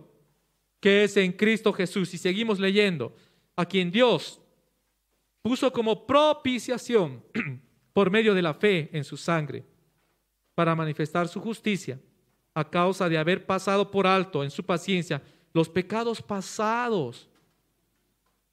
que 0.79 1.03
es 1.03 1.17
en 1.17 1.31
Cristo 1.31 1.73
Jesús. 1.73 2.13
Y 2.13 2.19
seguimos 2.19 2.59
leyendo, 2.59 3.15
a 3.55 3.65
quien 3.65 3.89
Dios 3.89 4.39
puso 5.41 5.73
como 5.73 6.05
propiciación 6.05 7.23
por 7.93 8.11
medio 8.11 8.35
de 8.35 8.43
la 8.43 8.53
fe 8.53 8.91
en 8.93 9.03
su 9.03 9.17
sangre 9.17 9.65
para 10.53 10.75
manifestar 10.75 11.27
su 11.27 11.41
justicia 11.41 11.99
a 12.53 12.69
causa 12.69 13.09
de 13.09 13.17
haber 13.17 13.47
pasado 13.47 13.89
por 13.89 14.05
alto 14.05 14.43
en 14.43 14.51
su 14.51 14.63
paciencia 14.63 15.23
los 15.53 15.69
pecados 15.69 16.21
pasados, 16.21 17.27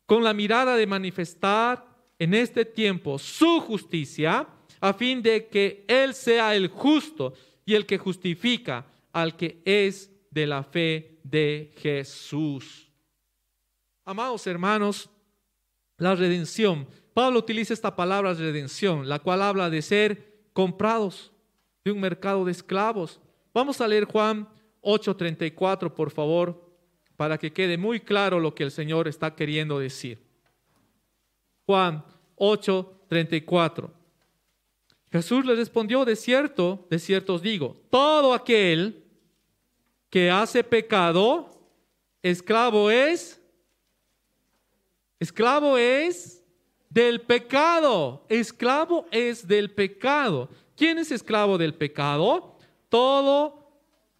con 0.06 0.24
la 0.24 0.32
mirada 0.32 0.74
de 0.76 0.87
manifestar 0.87 1.87
en 2.18 2.32
este 2.32 2.64
tiempo 2.64 3.18
su 3.18 3.61
justicia, 3.61 4.48
a 4.83 4.92
fin 4.92 5.23
de 5.23 5.47
que 5.47 5.85
Él 5.87 6.12
sea 6.12 6.57
el 6.57 6.66
justo 6.66 7.35
y 7.64 7.75
el 7.75 7.87
que 7.87 7.99
justifica 7.99 8.85
al 9.12 9.37
que 9.37 9.62
es 9.64 10.11
de 10.29 10.45
la 10.45 10.64
fe 10.64 11.21
de 11.23 11.73
Jesús. 11.77 12.90
Amados 14.05 14.45
hermanos, 14.49 15.09
la 15.99 16.16
redención, 16.16 16.88
Pablo 17.14 17.38
utiliza 17.38 17.73
esta 17.73 17.95
palabra 17.95 18.35
redención, 18.35 19.09
la 19.09 19.21
cual 19.21 19.42
habla 19.42 19.71
de 19.71 19.83
ser 19.83 20.42
comprados 20.53 21.31
de 21.85 21.92
un 21.92 22.01
mercado 22.01 22.45
de 22.45 22.51
esclavos. 22.51 23.21
Vamos 23.55 23.81
a 23.81 23.87
leer 23.87 24.05
Juan 24.07 24.49
8:34, 24.81 25.95
por 25.95 26.11
favor, 26.11 26.61
para 27.16 27.38
que 27.38 27.53
quede 27.53 27.79
muy 27.79 28.01
claro 28.01 28.40
lo 28.40 28.53
que 28.53 28.64
el 28.64 28.73
Señor 28.73 29.07
está 29.07 29.37
queriendo 29.37 29.79
decir. 29.79 30.27
Juan 31.66 32.05
8:34. 32.35 34.01
Jesús 35.12 35.44
le 35.44 35.55
respondió, 35.55 36.07
de 36.07 36.16
cierto, 36.16 36.87
de 36.88 36.98
cierto 36.98 37.35
os 37.35 37.42
digo, 37.42 37.77
todo 37.90 38.33
aquel 38.33 39.05
que 40.09 40.31
hace 40.31 40.64
pecado, 40.64 41.51
esclavo 42.22 42.90
es, 42.90 43.38
esclavo 45.20 45.77
es 45.77 46.38
Del 46.88 47.22
pecado. 47.22 48.27
Esclavo 48.29 49.07
es 49.11 49.48
del 49.48 49.70
pecado. 49.70 50.51
¿Quién 50.77 50.98
es 50.98 51.11
esclavo 51.11 51.57
del 51.57 51.72
pecado? 51.72 52.55
Todo 52.90 53.66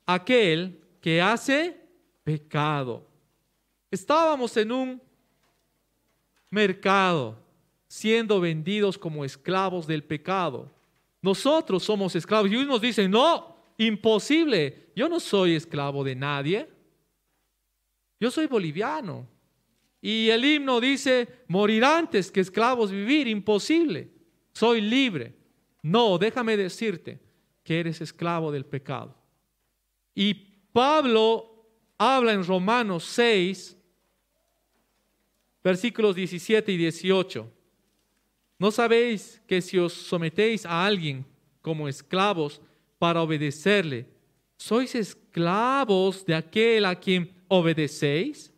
aquel 0.07 0.81
que 1.03 1.21
hace 1.21 1.79
pecado. 2.25 3.07
Estábamos 3.91 4.57
en 4.57 4.73
un 4.73 5.03
mercado 6.49 7.37
siendo 7.87 8.41
vendidos 8.41 8.97
como 8.97 9.23
esclavos 9.23 9.87
del 9.87 10.03
pecado. 10.03 10.71
Nosotros 11.23 11.85
somos 11.85 12.15
esclavos 12.17 12.51
y 12.51 12.57
unos 12.57 12.81
dicen, 12.81 13.11
no, 13.11 13.57
imposible, 13.79 14.91
yo 14.95 15.09
no 15.09 15.21
soy 15.21 15.55
esclavo 15.55 16.03
de 16.03 16.17
nadie. 16.17 16.69
Yo 18.19 18.31
soy 18.31 18.47
boliviano. 18.47 19.29
Y 20.01 20.29
el 20.31 20.45
himno 20.45 20.81
dice, 20.81 21.45
morir 21.47 21.85
antes 21.85 22.31
que 22.31 22.41
esclavos 22.41 22.91
vivir, 22.91 23.29
imposible. 23.29 24.11
Soy 24.53 24.81
libre. 24.81 25.35
No, 25.81 26.19
déjame 26.19 26.57
decirte 26.57 27.21
que 27.63 27.79
eres 27.79 28.01
esclavo 28.01 28.51
del 28.51 28.65
pecado. 28.65 29.17
Y 30.15 30.35
Pablo 30.73 31.69
habla 31.97 32.33
en 32.33 32.45
Romanos 32.45 33.05
6, 33.05 33.77
versículos 35.63 36.17
17 36.17 36.73
y 36.73 36.77
18. 36.77 37.62
¿No 38.63 38.71
sabéis 38.71 39.43
que 39.45 39.61
si 39.61 39.77
os 39.77 39.93
sometéis 39.93 40.65
a 40.65 40.87
alguien 40.87 41.27
como 41.61 41.89
esclavos 41.89 42.61
para 42.97 43.21
obedecerle, 43.21 44.07
sois 44.57 44.95
esclavos 44.95 46.25
de 46.25 46.33
aquel 46.33 46.85
a 46.85 46.95
quien 46.95 47.35
obedecéis? 47.49 48.55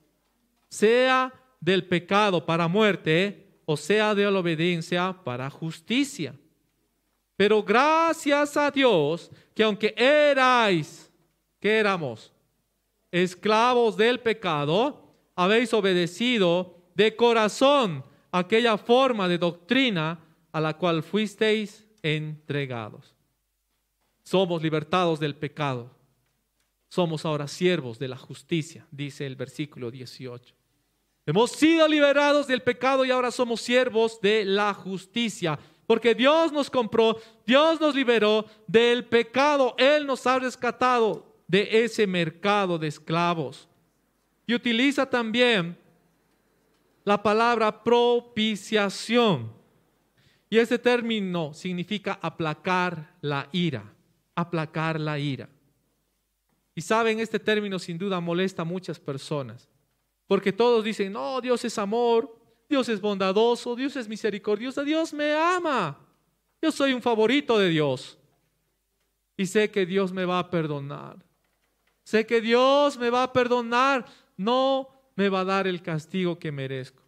Sea 0.68 1.32
del 1.58 1.86
pecado 1.86 2.44
para 2.44 2.68
muerte 2.68 3.48
o 3.64 3.78
sea 3.78 4.14
de 4.14 4.30
la 4.30 4.40
obediencia 4.40 5.16
para 5.24 5.48
justicia. 5.48 6.34
Pero 7.34 7.62
gracias 7.62 8.58
a 8.58 8.70
Dios 8.70 9.30
que 9.54 9.62
aunque 9.62 9.94
erais, 9.96 11.10
que 11.58 11.78
éramos 11.78 12.30
esclavos 13.10 13.96
del 13.96 14.20
pecado, 14.20 15.16
habéis 15.34 15.72
obedecido 15.72 16.76
de 16.94 17.16
corazón 17.16 18.04
aquella 18.34 18.76
forma 18.76 19.28
de 19.28 19.38
doctrina 19.38 20.18
a 20.50 20.60
la 20.60 20.76
cual 20.76 21.04
fuisteis 21.04 21.86
entregados. 22.02 23.14
Somos 24.24 24.60
libertados 24.60 25.20
del 25.20 25.36
pecado. 25.36 25.88
Somos 26.88 27.24
ahora 27.24 27.46
siervos 27.46 27.96
de 27.96 28.08
la 28.08 28.16
justicia, 28.16 28.86
dice 28.90 29.24
el 29.24 29.36
versículo 29.36 29.88
18. 29.88 30.52
Hemos 31.26 31.52
sido 31.52 31.86
liberados 31.86 32.48
del 32.48 32.60
pecado 32.60 33.04
y 33.04 33.12
ahora 33.12 33.30
somos 33.30 33.60
siervos 33.60 34.20
de 34.20 34.44
la 34.44 34.74
justicia, 34.74 35.56
porque 35.86 36.12
Dios 36.14 36.50
nos 36.50 36.68
compró, 36.68 37.16
Dios 37.46 37.80
nos 37.80 37.94
liberó 37.94 38.46
del 38.66 39.04
pecado, 39.04 39.76
Él 39.78 40.06
nos 40.08 40.26
ha 40.26 40.40
rescatado 40.40 41.36
de 41.46 41.84
ese 41.84 42.04
mercado 42.04 42.78
de 42.78 42.88
esclavos. 42.88 43.68
Y 44.44 44.54
utiliza 44.54 45.08
también 45.08 45.78
la 47.04 47.22
palabra 47.22 47.82
propiciación. 47.82 49.52
Y 50.48 50.58
ese 50.58 50.78
término 50.78 51.52
significa 51.52 52.18
aplacar 52.22 53.16
la 53.20 53.48
ira, 53.52 53.84
aplacar 54.34 54.98
la 54.98 55.18
ira. 55.18 55.48
Y 56.74 56.80
saben, 56.80 57.20
este 57.20 57.38
término 57.38 57.78
sin 57.78 57.98
duda 57.98 58.20
molesta 58.20 58.62
a 58.62 58.64
muchas 58.64 58.98
personas, 58.98 59.68
porque 60.26 60.52
todos 60.52 60.84
dicen, 60.84 61.12
no, 61.12 61.40
Dios 61.40 61.64
es 61.64 61.78
amor, 61.78 62.36
Dios 62.68 62.88
es 62.88 63.00
bondadoso, 63.00 63.76
Dios 63.76 63.94
es 63.96 64.08
misericordioso, 64.08 64.82
Dios 64.84 65.12
me 65.12 65.32
ama, 65.34 65.98
yo 66.64 66.72
soy 66.72 66.94
un 66.94 67.02
favorito 67.02 67.58
de 67.58 67.68
Dios. 67.68 68.18
Y 69.36 69.46
sé 69.46 69.70
que 69.70 69.84
Dios 69.84 70.12
me 70.12 70.24
va 70.24 70.38
a 70.38 70.50
perdonar. 70.50 71.22
Sé 72.04 72.24
que 72.26 72.40
Dios 72.40 72.96
me 72.96 73.10
va 73.10 73.24
a 73.24 73.32
perdonar. 73.34 74.06
No 74.36 74.88
me 75.16 75.28
va 75.28 75.40
a 75.40 75.44
dar 75.44 75.66
el 75.66 75.82
castigo 75.82 76.38
que 76.38 76.52
merezco. 76.52 77.02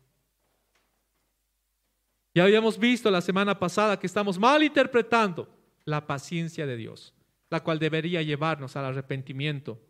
Ya 2.35 2.45
habíamos 2.45 2.79
visto 2.79 3.11
la 3.11 3.23
semana 3.23 3.59
pasada 3.59 3.99
que 3.99 4.07
estamos 4.07 4.39
mal 4.39 4.63
interpretando 4.63 5.49
la 5.85 6.07
paciencia 6.07 6.67
de 6.67 6.77
Dios, 6.77 7.15
la 7.49 7.63
cual 7.63 7.79
debería 7.79 8.21
llevarnos 8.23 8.77
al 8.77 8.85
arrepentimiento. 8.85 9.81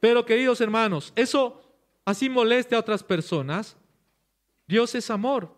Pero 0.00 0.24
queridos 0.24 0.60
hermanos, 0.60 1.12
eso 1.16 1.60
así 2.04 2.28
moleste 2.28 2.74
a 2.74 2.78
otras 2.78 3.02
personas. 3.02 3.76
Dios 4.66 4.94
es 4.94 5.10
amor. 5.10 5.54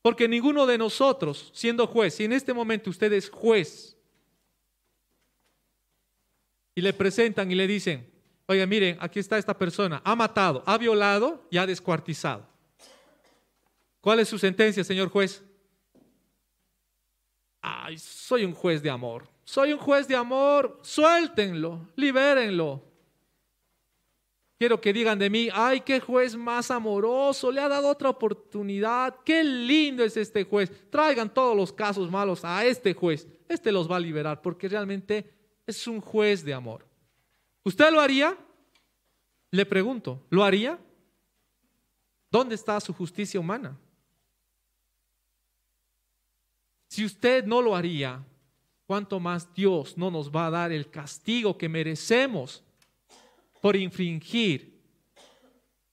Porque 0.00 0.26
ninguno 0.26 0.66
de 0.66 0.78
nosotros, 0.78 1.50
siendo 1.54 1.86
juez, 1.86 2.14
si 2.14 2.24
en 2.24 2.32
este 2.32 2.52
momento 2.52 2.90
usted 2.90 3.12
es 3.12 3.30
juez 3.30 3.96
y 6.74 6.80
le 6.80 6.92
presentan 6.92 7.50
y 7.50 7.54
le 7.54 7.66
dicen, 7.66 8.11
oiga, 8.52 8.66
miren, 8.66 8.96
aquí 9.00 9.18
está 9.18 9.38
esta 9.38 9.56
persona, 9.56 10.00
ha 10.04 10.14
matado, 10.14 10.62
ha 10.66 10.78
violado 10.78 11.46
y 11.50 11.58
ha 11.58 11.66
descuartizado. 11.66 12.46
¿Cuál 14.00 14.20
es 14.20 14.28
su 14.28 14.38
sentencia, 14.38 14.84
señor 14.84 15.08
juez? 15.08 15.42
Ay, 17.60 17.96
soy 17.98 18.44
un 18.44 18.52
juez 18.52 18.82
de 18.82 18.90
amor. 18.90 19.28
Soy 19.44 19.72
un 19.72 19.78
juez 19.78 20.08
de 20.08 20.16
amor. 20.16 20.80
Suéltenlo, 20.82 21.88
libérenlo. 21.96 22.82
Quiero 24.58 24.80
que 24.80 24.92
digan 24.92 25.18
de 25.18 25.28
mí, 25.28 25.48
ay, 25.52 25.80
qué 25.80 25.98
juez 25.98 26.36
más 26.36 26.70
amoroso, 26.70 27.50
le 27.50 27.60
ha 27.60 27.68
dado 27.68 27.88
otra 27.88 28.10
oportunidad, 28.10 29.16
qué 29.24 29.42
lindo 29.42 30.04
es 30.04 30.16
este 30.16 30.44
juez. 30.44 30.70
Traigan 30.88 31.32
todos 31.32 31.56
los 31.56 31.72
casos 31.72 32.10
malos 32.10 32.44
a 32.44 32.64
este 32.64 32.94
juez. 32.94 33.26
Este 33.48 33.72
los 33.72 33.90
va 33.90 33.96
a 33.96 34.00
liberar 34.00 34.40
porque 34.40 34.68
realmente 34.68 35.28
es 35.66 35.86
un 35.88 36.00
juez 36.00 36.44
de 36.44 36.54
amor. 36.54 36.91
¿Usted 37.64 37.92
lo 37.92 38.00
haría? 38.00 38.36
Le 39.50 39.66
pregunto, 39.66 40.24
¿lo 40.30 40.42
haría? 40.42 40.78
¿Dónde 42.30 42.54
está 42.54 42.80
su 42.80 42.92
justicia 42.92 43.38
humana? 43.38 43.78
Si 46.88 47.04
usted 47.04 47.44
no 47.44 47.62
lo 47.62 47.76
haría, 47.76 48.24
¿cuánto 48.86 49.20
más 49.20 49.52
Dios 49.54 49.96
no 49.96 50.10
nos 50.10 50.30
va 50.30 50.46
a 50.46 50.50
dar 50.50 50.72
el 50.72 50.90
castigo 50.90 51.56
que 51.56 51.68
merecemos 51.68 52.62
por 53.60 53.76
infringir 53.76 54.78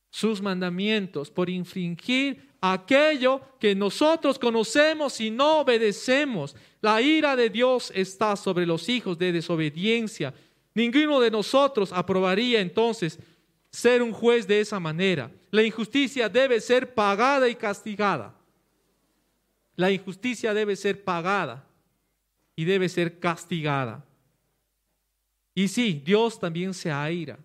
sus 0.09 0.41
mandamientos, 0.41 1.29
por 1.29 1.49
infringir 1.49 2.49
aquello 2.59 3.41
que 3.59 3.75
nosotros 3.75 4.39
conocemos 4.39 5.21
y 5.21 5.31
no 5.31 5.59
obedecemos? 5.59 6.55
La 6.81 7.01
ira 7.01 7.35
de 7.35 7.49
Dios 7.49 7.91
está 7.93 8.35
sobre 8.35 8.65
los 8.65 8.89
hijos 8.89 9.17
de 9.17 9.31
desobediencia. 9.31 10.33
Ninguno 10.79 11.19
de 11.19 11.29
nosotros 11.29 11.91
aprobaría 11.91 12.61
entonces 12.61 13.19
ser 13.69 14.01
un 14.01 14.13
juez 14.13 14.47
de 14.47 14.61
esa 14.61 14.79
manera. 14.79 15.29
La 15.51 15.61
injusticia 15.61 16.29
debe 16.29 16.61
ser 16.61 16.93
pagada 16.93 17.49
y 17.49 17.55
castigada. 17.55 18.33
La 19.75 19.91
injusticia 19.91 20.53
debe 20.53 20.77
ser 20.77 21.03
pagada 21.03 21.67
y 22.55 22.63
debe 22.63 22.87
ser 22.87 23.19
castigada. 23.19 24.05
Y 25.53 25.67
sí, 25.67 26.01
Dios 26.05 26.39
también 26.39 26.73
se 26.73 26.89
aira. 26.89 27.37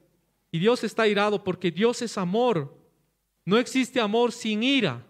Y 0.52 0.60
Dios 0.60 0.84
está 0.84 1.08
irado 1.08 1.42
porque 1.42 1.72
Dios 1.72 2.02
es 2.02 2.16
amor. 2.16 2.72
No 3.44 3.58
existe 3.58 4.00
amor 4.00 4.30
sin 4.30 4.62
ira. 4.62 5.04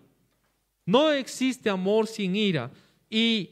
No 0.87 1.13
existe 1.13 1.69
amor 1.69 2.07
sin 2.07 2.35
ira. 2.35 2.71
Y 3.11 3.51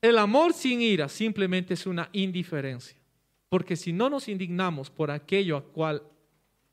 el 0.00 0.18
amor 0.18 0.52
sin 0.52 0.80
ira 0.80 1.08
simplemente 1.08 1.74
es 1.74 1.84
una 1.84 2.08
indiferencia. 2.12 3.01
Porque 3.52 3.76
si 3.76 3.92
no 3.92 4.08
nos 4.08 4.28
indignamos 4.28 4.88
por 4.88 5.10
aquello 5.10 5.58
a 5.58 5.62
cual 5.62 6.02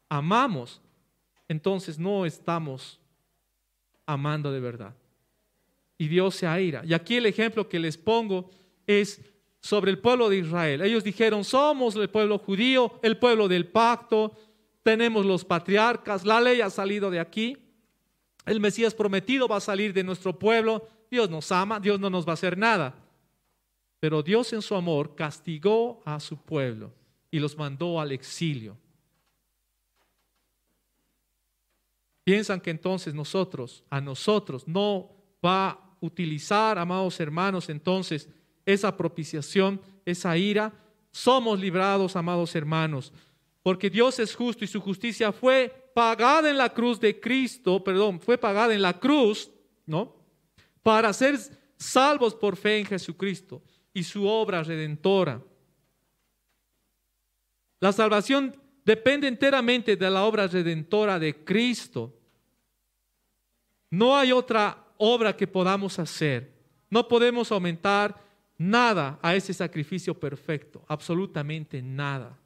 amamos, 0.07 0.81
entonces 1.49 1.99
no 1.99 2.25
estamos 2.25 3.01
amando 4.05 4.49
de 4.49 4.61
verdad 4.61 4.95
y 5.97 6.07
Dios 6.07 6.35
se 6.35 6.47
aira. 6.47 6.81
Y 6.85 6.93
aquí 6.93 7.17
el 7.17 7.25
ejemplo 7.25 7.67
que 7.67 7.79
les 7.79 7.97
pongo 7.97 8.49
es 8.87 9.19
sobre 9.59 9.91
el 9.91 9.99
pueblo 9.99 10.29
de 10.29 10.37
Israel. 10.37 10.81
Ellos 10.81 11.03
dijeron, 11.03 11.43
somos 11.43 11.97
el 11.97 12.09
pueblo 12.09 12.39
judío, 12.39 12.97
el 13.03 13.17
pueblo 13.17 13.49
del 13.49 13.67
pacto, 13.67 14.31
tenemos 14.81 15.25
los 15.25 15.43
patriarcas, 15.43 16.23
la 16.23 16.39
ley 16.39 16.61
ha 16.61 16.69
salido 16.69 17.11
de 17.11 17.19
aquí, 17.19 17.57
el 18.45 18.61
Mesías 18.61 18.95
prometido 18.95 19.49
va 19.49 19.57
a 19.57 19.59
salir 19.59 19.91
de 19.91 20.05
nuestro 20.05 20.39
pueblo, 20.39 20.87
Dios 21.11 21.29
nos 21.29 21.51
ama, 21.51 21.81
Dios 21.81 21.99
no 21.99 22.09
nos 22.09 22.25
va 22.25 22.31
a 22.31 22.35
hacer 22.35 22.57
nada. 22.57 22.95
Pero 23.99 24.23
Dios 24.23 24.53
en 24.53 24.61
su 24.61 24.75
amor 24.75 25.15
castigó 25.15 26.01
a 26.05 26.19
su 26.19 26.37
pueblo 26.37 26.93
y 27.29 27.39
los 27.39 27.57
mandó 27.57 27.99
al 27.99 28.11
exilio. 28.11 28.77
Piensan 32.23 32.61
que 32.61 32.69
entonces 32.69 33.13
nosotros, 33.13 33.83
a 33.89 33.99
nosotros, 33.99 34.67
no 34.67 35.09
va 35.43 35.89
utilizar, 36.01 36.77
amados 36.77 37.19
hermanos, 37.19 37.69
entonces 37.69 38.29
esa 38.65 38.95
propiciación, 38.95 39.81
esa 40.05 40.37
ira. 40.37 40.73
Somos 41.11 41.59
librados, 41.59 42.15
amados 42.15 42.55
hermanos. 42.55 43.11
porque 43.61 43.89
Dios 43.89 44.17
es 44.19 44.33
justo 44.33 44.63
y 44.63 44.67
su 44.67 44.79
justicia 44.79 45.33
fue 45.33 45.91
pagada 45.93 46.49
en 46.49 46.57
la 46.57 46.69
cruz 46.69 46.99
de 46.99 47.19
Cristo, 47.19 47.83
perdón, 47.83 48.19
fue 48.19 48.37
pagada 48.37 48.73
en 48.73 48.81
la 48.81 48.97
cruz, 48.97 49.51
¿no? 49.85 50.15
Para 50.81 51.11
ser 51.11 51.37
salvos 51.77 52.33
por 52.33 52.55
fe 52.55 52.79
en 52.79 52.85
Jesucristo 52.85 53.61
y 53.93 54.03
su 54.03 54.27
obra 54.27 54.63
redentora. 54.63 55.41
La 57.79 57.91
salvación 57.91 58.55
depende 58.85 59.27
enteramente 59.27 59.95
de 59.95 60.09
la 60.09 60.23
obra 60.23 60.47
redentora 60.47 61.17
de 61.19 61.43
Cristo. 61.43 62.13
No 63.89 64.17
hay 64.17 64.31
otra 64.31 64.85
obra 64.97 65.35
que 65.35 65.47
podamos 65.47 65.97
hacer. 65.99 66.51
No 66.89 67.07
podemos 67.07 67.51
aumentar 67.51 68.21
nada 68.57 69.17
a 69.21 69.35
ese 69.35 69.53
sacrificio 69.53 70.13
perfecto, 70.13 70.83
absolutamente 70.87 71.81
nada. 71.81 72.37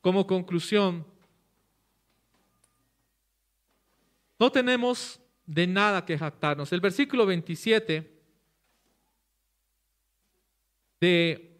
Como 0.00 0.26
conclusión, 0.26 1.04
no 4.38 4.50
tenemos 4.50 5.20
de 5.46 5.66
nada 5.66 6.04
que 6.04 6.18
jactarnos. 6.18 6.72
El 6.72 6.80
versículo 6.80 7.26
27 7.26 8.21
de 11.02 11.58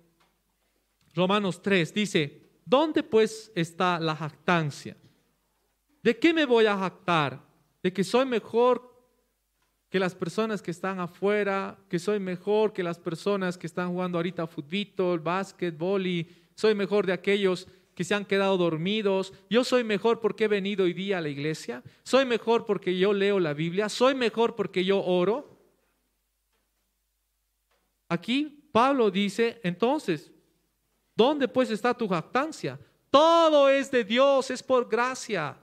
Romanos 1.17 1.61
3 1.61 1.93
dice, 1.93 2.43
¿dónde 2.65 3.03
pues 3.03 3.51
está 3.57 3.99
la 3.99 4.15
jactancia? 4.15 4.97
¿De 6.01 6.17
qué 6.17 6.33
me 6.33 6.45
voy 6.45 6.67
a 6.67 6.79
jactar? 6.79 7.43
¿De 7.83 7.93
que 7.93 8.05
soy 8.05 8.25
mejor 8.25 8.89
que 9.91 9.99
las 9.99 10.15
personas 10.15 10.63
que 10.63 10.71
están 10.71 11.01
afuera? 11.01 11.77
¿Que 11.89 11.99
soy 11.99 12.21
mejor 12.21 12.73
que 12.73 12.85
las 12.85 13.01
personas 13.01 13.59
que 13.59 13.67
están 13.67 13.91
jugando 13.91 14.17
ahorita 14.17 14.47
fútbol, 14.47 15.19
básquetbol 15.19 16.07
y 16.07 16.29
soy 16.55 16.77
mejor 16.77 17.05
de 17.05 17.13
aquellos 17.13 17.67
que 17.97 18.05
se 18.05 18.15
han 18.15 18.25
quedado 18.25 18.57
dormidos. 18.57 19.33
Yo 19.51 19.65
soy 19.65 19.83
mejor 19.83 20.21
porque 20.21 20.45
he 20.45 20.49
venido 20.49 20.85
hoy 20.85 20.93
día 20.93 21.19
a 21.19 21.21
la 21.21 21.29
iglesia. 21.29 21.83
Soy 22.05 22.25
mejor 22.27 22.65
porque 22.65 22.97
yo 22.97 23.13
leo 23.13 23.41
la 23.41 23.55
Biblia. 23.55 23.89
Soy 23.89 24.15
mejor 24.15 24.55
porque 24.55 24.85
yo 24.85 25.03
oro. 25.05 25.59
Aquí 28.09 28.62
Pablo 28.73 29.11
dice, 29.11 29.61
entonces, 29.63 30.31
¿dónde 31.15 31.47
pues 31.47 31.71
está 31.71 31.93
tu 31.93 32.09
jactancia? 32.09 32.81
Todo 33.11 33.69
es 33.69 33.91
de 33.91 34.03
Dios, 34.03 34.51
es 34.51 34.63
por 34.63 34.89
gracia. 34.89 35.57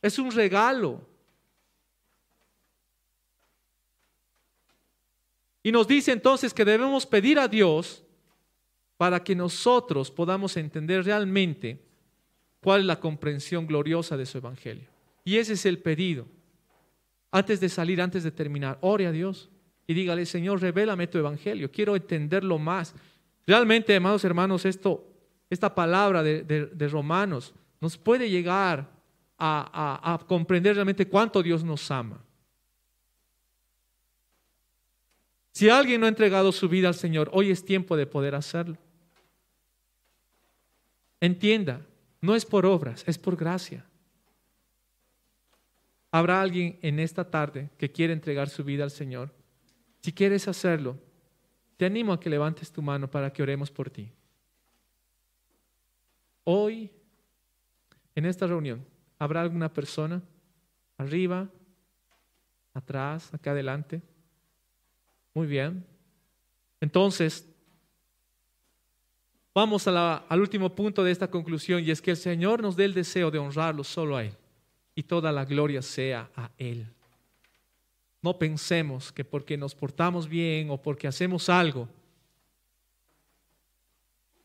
Es 0.00 0.18
un 0.18 0.30
regalo. 0.30 1.00
Y 5.64 5.72
nos 5.72 5.86
dice 5.86 6.12
entonces 6.12 6.54
que 6.54 6.64
debemos 6.64 7.04
pedir 7.04 7.38
a 7.38 7.48
Dios 7.48 8.02
para 8.96 9.22
que 9.22 9.34
nosotros 9.34 10.10
podamos 10.10 10.56
entender 10.56 11.04
realmente 11.04 11.80
cuál 12.60 12.80
es 12.80 12.86
la 12.86 13.00
comprensión 13.00 13.66
gloriosa 13.66 14.16
de 14.16 14.26
su 14.26 14.38
evangelio. 14.38 14.88
Y 15.24 15.38
ese 15.38 15.54
es 15.54 15.66
el 15.66 15.78
pedido. 15.78 16.26
Antes 17.32 17.60
de 17.60 17.68
salir, 17.68 18.00
antes 18.00 18.22
de 18.22 18.30
terminar, 18.30 18.78
ore 18.80 19.06
a 19.06 19.12
Dios 19.12 19.50
y 19.92 19.94
dígale, 19.94 20.26
Señor, 20.26 20.60
revélame 20.60 21.06
tu 21.06 21.18
evangelio, 21.18 21.70
quiero 21.70 21.94
entenderlo 21.94 22.58
más. 22.58 22.94
Realmente, 23.46 23.94
amados 23.94 24.24
hermanos, 24.24 24.64
esto, 24.64 25.06
esta 25.50 25.74
palabra 25.74 26.22
de, 26.22 26.88
Romanos 26.90 27.54
nos 27.80 27.98
puede 27.98 28.28
llegar 28.28 28.88
a 29.38 30.24
comprender 30.26 30.74
realmente 30.76 31.06
cuánto 31.06 31.42
Dios 31.42 31.62
nos 31.62 31.90
ama. 31.90 32.22
Si 35.52 35.68
alguien 35.68 36.00
no 36.00 36.06
ha 36.06 36.08
entregado 36.08 36.50
su 36.50 36.68
vida 36.68 36.88
al 36.88 36.94
Señor, 36.94 37.28
hoy 37.32 37.50
es 37.50 37.64
tiempo 37.64 37.96
de 37.96 38.06
poder 38.06 38.34
hacerlo. 38.34 38.78
Entienda, 41.20 41.82
no 42.22 42.34
es 42.34 42.46
por 42.46 42.64
obras, 42.64 43.04
es 43.06 43.18
por 43.18 43.36
gracia. 43.36 43.84
Habrá 46.10 46.40
alguien 46.40 46.78
en 46.82 46.98
esta 46.98 47.30
tarde 47.30 47.70
que 47.78 47.92
quiere 47.92 48.12
entregar 48.12 48.48
su 48.48 48.64
vida 48.64 48.84
al 48.84 48.90
Señor. 48.90 49.30
Si 50.02 50.12
quieres 50.12 50.46
hacerlo, 50.48 50.98
te 51.76 51.86
animo 51.86 52.12
a 52.12 52.20
que 52.20 52.28
levantes 52.28 52.70
tu 52.70 52.82
mano 52.82 53.10
para 53.10 53.32
que 53.32 53.42
oremos 53.42 53.70
por 53.70 53.88
ti. 53.88 54.10
Hoy, 56.44 56.90
en 58.14 58.26
esta 58.26 58.46
reunión, 58.46 58.84
¿habrá 59.18 59.40
alguna 59.40 59.72
persona 59.72 60.20
arriba, 60.98 61.48
atrás, 62.74 63.32
acá 63.32 63.52
adelante? 63.52 64.02
Muy 65.34 65.46
bien. 65.46 65.86
Entonces, 66.80 67.48
Vamos 69.54 69.86
al 69.86 70.40
último 70.40 70.74
punto 70.74 71.04
de 71.04 71.10
esta 71.10 71.30
conclusión 71.30 71.84
y 71.84 71.90
es 71.90 72.00
que 72.00 72.12
el 72.12 72.16
Señor 72.16 72.62
nos 72.62 72.74
dé 72.74 72.86
el 72.86 72.94
deseo 72.94 73.30
de 73.30 73.38
honrarlo 73.38 73.84
solo 73.84 74.16
a 74.16 74.24
Él 74.24 74.34
y 74.94 75.02
toda 75.02 75.30
la 75.30 75.44
gloria 75.44 75.82
sea 75.82 76.30
a 76.34 76.50
Él. 76.56 76.86
No 78.22 78.38
pensemos 78.38 79.12
que 79.12 79.24
porque 79.24 79.56
nos 79.58 79.74
portamos 79.74 80.28
bien 80.28 80.70
o 80.70 80.80
porque 80.80 81.06
hacemos 81.06 81.48
algo, 81.48 81.88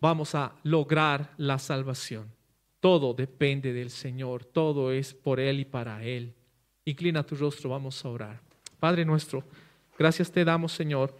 vamos 0.01 0.35
a 0.35 0.53
lograr 0.63 1.33
la 1.37 1.59
salvación. 1.59 2.29
Todo 2.79 3.13
depende 3.13 3.71
del 3.71 3.89
Señor, 3.89 4.43
todo 4.43 4.91
es 4.91 5.13
por 5.13 5.39
Él 5.39 5.61
y 5.61 5.65
para 5.65 6.03
Él. 6.03 6.33
Inclina 6.83 7.23
tu 7.23 7.35
rostro, 7.35 7.69
vamos 7.69 8.03
a 8.03 8.09
orar. 8.09 8.41
Padre 8.79 9.05
nuestro, 9.05 9.43
gracias 9.97 10.31
te 10.31 10.43
damos, 10.43 10.71
Señor 10.71 11.13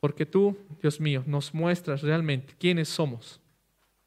porque 0.00 0.24
tú, 0.24 0.56
Dios 0.80 0.98
mío, 0.98 1.22
nos 1.26 1.52
muestras 1.52 2.00
realmente 2.00 2.54
quiénes 2.58 2.88
somos. 2.88 3.38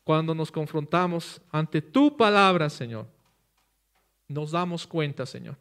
Cuando 0.03 0.33
nos 0.35 0.51
confrontamos 0.51 1.39
ante 1.51 1.81
tu 1.81 2.17
palabra, 2.17 2.69
Señor, 2.69 3.07
nos 4.27 4.51
damos 4.51 4.87
cuenta, 4.87 5.25
Señor, 5.25 5.55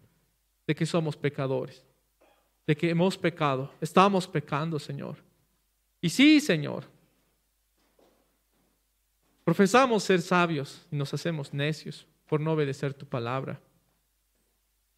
de 0.66 0.74
que 0.74 0.86
somos 0.86 1.16
pecadores, 1.16 1.84
de 2.66 2.76
que 2.76 2.90
hemos 2.90 3.18
pecado, 3.18 3.72
estamos 3.80 4.26
pecando, 4.26 4.78
Señor. 4.78 5.16
Y 6.00 6.08
sí, 6.08 6.40
Señor, 6.40 6.84
profesamos 9.44 10.02
ser 10.02 10.20
sabios 10.20 10.86
y 10.90 10.96
nos 10.96 11.12
hacemos 11.14 11.52
necios 11.52 12.06
por 12.26 12.40
no 12.40 12.52
obedecer 12.52 12.94
tu 12.94 13.06
palabra. 13.06 13.60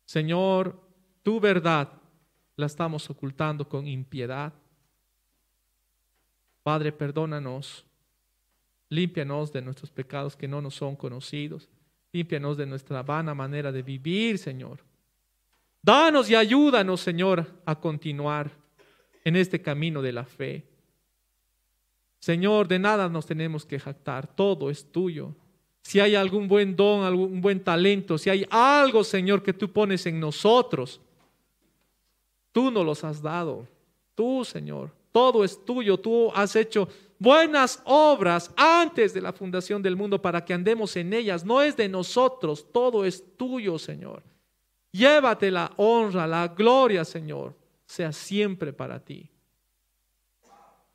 Señor, 0.05 0.79
tu 1.23 1.41
verdad 1.41 1.91
la 2.57 2.67
estamos 2.67 3.09
ocultando 3.11 3.69
con 3.69 3.87
impiedad. 3.87 4.53
Padre, 6.63 6.93
perdónanos, 6.93 7.85
límpianos 8.89 9.53
de 9.53 9.63
nuestros 9.63 9.91
pecados 9.91 10.37
que 10.37 10.49
no 10.49 10.61
nos 10.63 10.75
son 10.75 10.97
conocidos, 10.97 11.69
límpianos 12.13 12.57
de 12.57 12.67
nuestra 12.67 13.03
vana 13.03 13.35
manera 13.35 13.73
de 13.73 13.83
vivir, 13.83 14.39
Señor. 14.39 14.81
Danos 15.85 16.31
y 16.31 16.35
ayúdanos, 16.35 17.03
Señor, 17.03 17.47
a 17.67 17.79
continuar 17.79 18.51
en 19.23 19.37
este 19.37 19.61
camino 19.61 20.01
de 20.01 20.13
la 20.13 20.25
fe. 20.25 20.65
Señor, 22.21 22.67
de 22.69 22.79
nada 22.79 23.07
nos 23.11 23.27
tenemos 23.27 23.67
que 23.67 23.79
jactar, 23.79 24.27
todo 24.27 24.71
es 24.71 24.91
tuyo. 24.91 25.35
Si 25.83 26.01
hay 26.01 26.15
algún 26.15 26.49
buen 26.49 26.75
don, 26.75 27.05
algún 27.05 27.43
buen 27.43 27.63
talento, 27.63 28.17
si 28.17 28.31
hay 28.31 28.47
algo, 28.49 29.05
Señor, 29.05 29.43
que 29.43 29.53
tú 29.53 29.71
pones 29.71 30.07
en 30.07 30.19
nosotros, 30.19 31.03
tú 32.51 32.71
nos 32.71 32.87
los 32.87 33.05
has 33.05 33.21
dado. 33.21 33.69
Tú, 34.15 34.43
Señor, 34.43 34.91
todo 35.13 35.45
es 35.45 35.63
tuyo. 35.67 35.99
Tú 35.99 36.33
has 36.35 36.57
hecho 36.57 36.89
buenas 37.19 37.83
obras 37.85 38.51
antes 38.57 39.13
de 39.13 39.21
la 39.21 39.35
fundación 39.35 39.83
del 39.83 39.97
mundo 39.97 40.23
para 40.23 40.43
que 40.47 40.55
andemos 40.55 40.97
en 40.97 41.13
ellas. 41.13 41.45
No 41.45 41.61
es 41.61 41.77
de 41.77 41.91
nosotros, 41.91 42.67
todo 42.73 43.05
es 43.05 43.23
tuyo, 43.37 43.79
Señor. 43.79 44.23
Llévate 44.95 45.51
la 45.51 45.73
honra, 45.79 46.25
la 46.25 46.47
gloria, 46.47 47.05
Señor, 47.05 47.53
sea 47.85 48.13
siempre 48.13 48.73
para 48.73 49.01
ti. 49.01 49.29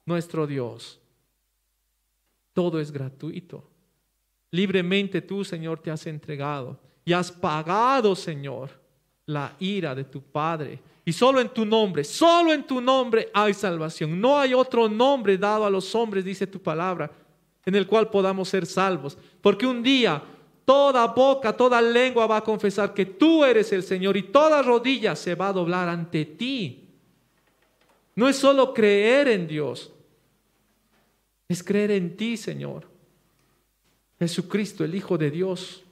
Nuestro 0.06 0.47
Dios. 0.47 1.02
Todo 2.54 2.80
es 2.80 2.93
gratuito. 2.93 3.70
Libremente 4.52 5.22
tú, 5.22 5.43
Señor, 5.43 5.80
te 5.80 5.91
has 5.91 6.08
entregado 6.08 6.80
y 7.04 7.12
has 7.12 7.30
pagado, 7.30 8.16
Señor, 8.16 8.70
la 9.26 9.54
ira 9.60 9.93
de 9.93 10.06
tu 10.06 10.22
Padre 10.22 10.80
y 11.04 11.12
solo 11.12 11.41
en 11.41 11.50
tu 11.50 11.66
nombre, 11.66 12.06
solo 12.06 12.54
en 12.54 12.66
tu 12.66 12.80
nombre 12.80 13.30
hay 13.34 13.54
salvación. 13.54 14.22
No 14.22 14.39
hay 14.39 14.54
otro 14.54 14.88
nombre 14.88 15.38
dado 15.38 15.66
a 15.66 15.70
los 15.70 15.93
hombres, 15.93 16.24
dice 16.24 16.47
tu 16.47 16.62
palabra, 16.62 17.12
en 17.66 17.76
el 17.76 17.86
cual 17.86 18.10
podamos 18.10 18.47
ser 18.47 18.66
salvos. 18.66 19.18
Porque 19.41 19.68
un 19.68 19.84
día 19.84 20.24
toda 20.70 21.08
boca, 21.08 21.52
toda 21.52 21.82
lengua 21.82 22.28
va 22.28 22.38
a 22.38 22.44
confesar 22.44 22.94
que 22.94 23.04
tú 23.04 23.44
eres 23.44 23.74
el 23.74 23.82
Señor 23.82 24.16
y 24.16 24.22
toda 24.22 24.62
rodilla 24.62 25.16
se 25.16 25.34
va 25.34 25.48
a 25.48 25.54
doblar 25.54 25.90
ante 25.90 26.26
ti. 26.26 26.88
No 28.14 28.30
es 28.30 28.36
solo 28.36 28.72
creer 28.72 29.30
en 29.30 29.48
Dios, 29.48 29.92
es 31.48 31.64
creer 31.64 31.90
en 31.90 32.16
ti, 32.16 32.38
Señor. 32.38 32.86
Jesucristo, 34.20 34.84
el 34.84 34.94
Hijo 34.94 35.18
de 35.18 35.32
Dios, 35.32 35.84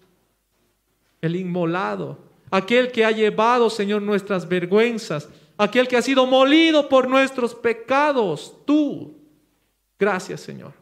el 1.22 1.36
inmolado, 1.36 2.20
aquel 2.52 2.92
que 2.92 3.04
ha 3.04 3.10
llevado, 3.10 3.72
Señor, 3.72 4.04
nuestras 4.04 4.48
vergüenzas, 4.48 5.28
aquel 5.58 5.88
que 5.88 5.98
ha 5.98 6.04
sido 6.04 6.28
molido 6.28 6.88
por 6.88 7.10
nuestros 7.10 7.56
pecados, 7.56 8.56
tú. 8.64 9.18
Gracias, 9.98 10.42
Señor. 10.42 10.74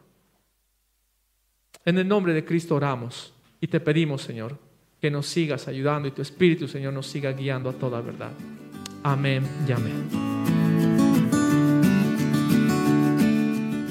En 1.82 1.96
el 1.96 2.06
nombre 2.06 2.34
de 2.34 2.44
Cristo 2.44 2.74
oramos 2.74 3.32
y 3.60 3.68
te 3.68 3.80
pedimos, 3.80 4.22
Señor, 4.22 4.58
que 5.00 5.10
nos 5.10 5.26
sigas 5.26 5.68
ayudando 5.68 6.08
y 6.08 6.12
tu 6.12 6.22
Espíritu, 6.22 6.68
Señor, 6.68 6.92
nos 6.92 7.06
siga 7.06 7.32
guiando 7.32 7.70
a 7.70 7.72
toda 7.72 8.00
verdad. 8.00 8.32
Amén 9.02 9.44
y 9.68 9.72
amén. 9.72 10.08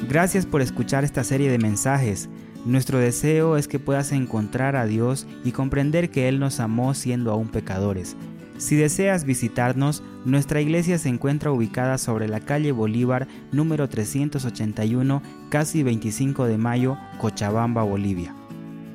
Gracias 0.09 0.45
por 0.45 0.61
escuchar 0.61 1.03
esta 1.03 1.24
serie 1.24 1.49
de 1.49 1.57
mensajes. 1.57 2.30
Nuestro 2.66 2.99
deseo 2.99 3.57
es 3.57 3.68
que 3.68 3.80
puedas 3.80 4.11
encontrar 4.11 4.76
a 4.76 4.86
Dios 4.86 5.28
y 5.43 5.51
comprender 5.51 6.09
que 6.09 6.28
Él 6.28 6.39
nos 6.39 6.59
amó 6.59 6.93
siendo 6.93 7.32
aún 7.32 7.49
pecadores. 7.49 8.16
Si 8.57 8.76
deseas 8.76 9.26
visitarnos, 9.26 10.01
nuestra 10.24 10.61
iglesia 10.61 10.97
se 10.97 11.09
encuentra 11.09 11.51
ubicada 11.51 11.97
sobre 11.97 12.28
la 12.30 12.39
calle 12.39 12.72
Bolívar 12.72 13.28
número 13.51 13.89
381, 13.89 15.22
casi 15.49 15.84
25 15.84 16.45
de 16.45 16.57
mayo, 16.57 16.97
Cochabamba, 17.20 17.84
Bolivia. 17.84 18.34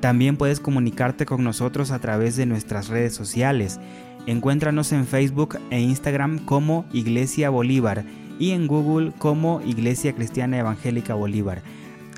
También 0.00 0.36
puedes 0.36 0.60
comunicarte 0.60 1.26
con 1.26 1.44
nosotros 1.44 1.90
a 1.90 1.98
través 1.98 2.36
de 2.36 2.46
nuestras 2.46 2.88
redes 2.88 3.14
sociales. 3.14 3.78
Encuéntranos 4.26 4.92
en 4.92 5.06
Facebook 5.06 5.58
e 5.70 5.80
Instagram 5.80 6.44
como 6.44 6.84
Iglesia 6.92 7.50
Bolívar 7.50 8.04
y 8.38 8.52
en 8.52 8.66
Google 8.66 9.12
como 9.18 9.60
Iglesia 9.64 10.14
Cristiana 10.14 10.58
Evangélica 10.58 11.14
Bolívar. 11.14 11.62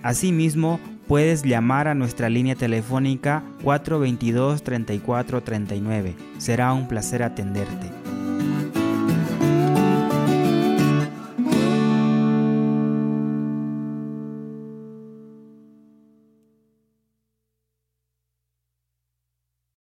Asimismo, 0.02 0.80
puedes 1.06 1.42
llamar 1.42 1.88
a 1.88 1.94
nuestra 1.94 2.28
línea 2.28 2.54
telefónica 2.54 3.42
422-3439. 3.62 6.14
Será 6.38 6.72
un 6.72 6.88
placer 6.88 7.22
atenderte. 7.22 8.01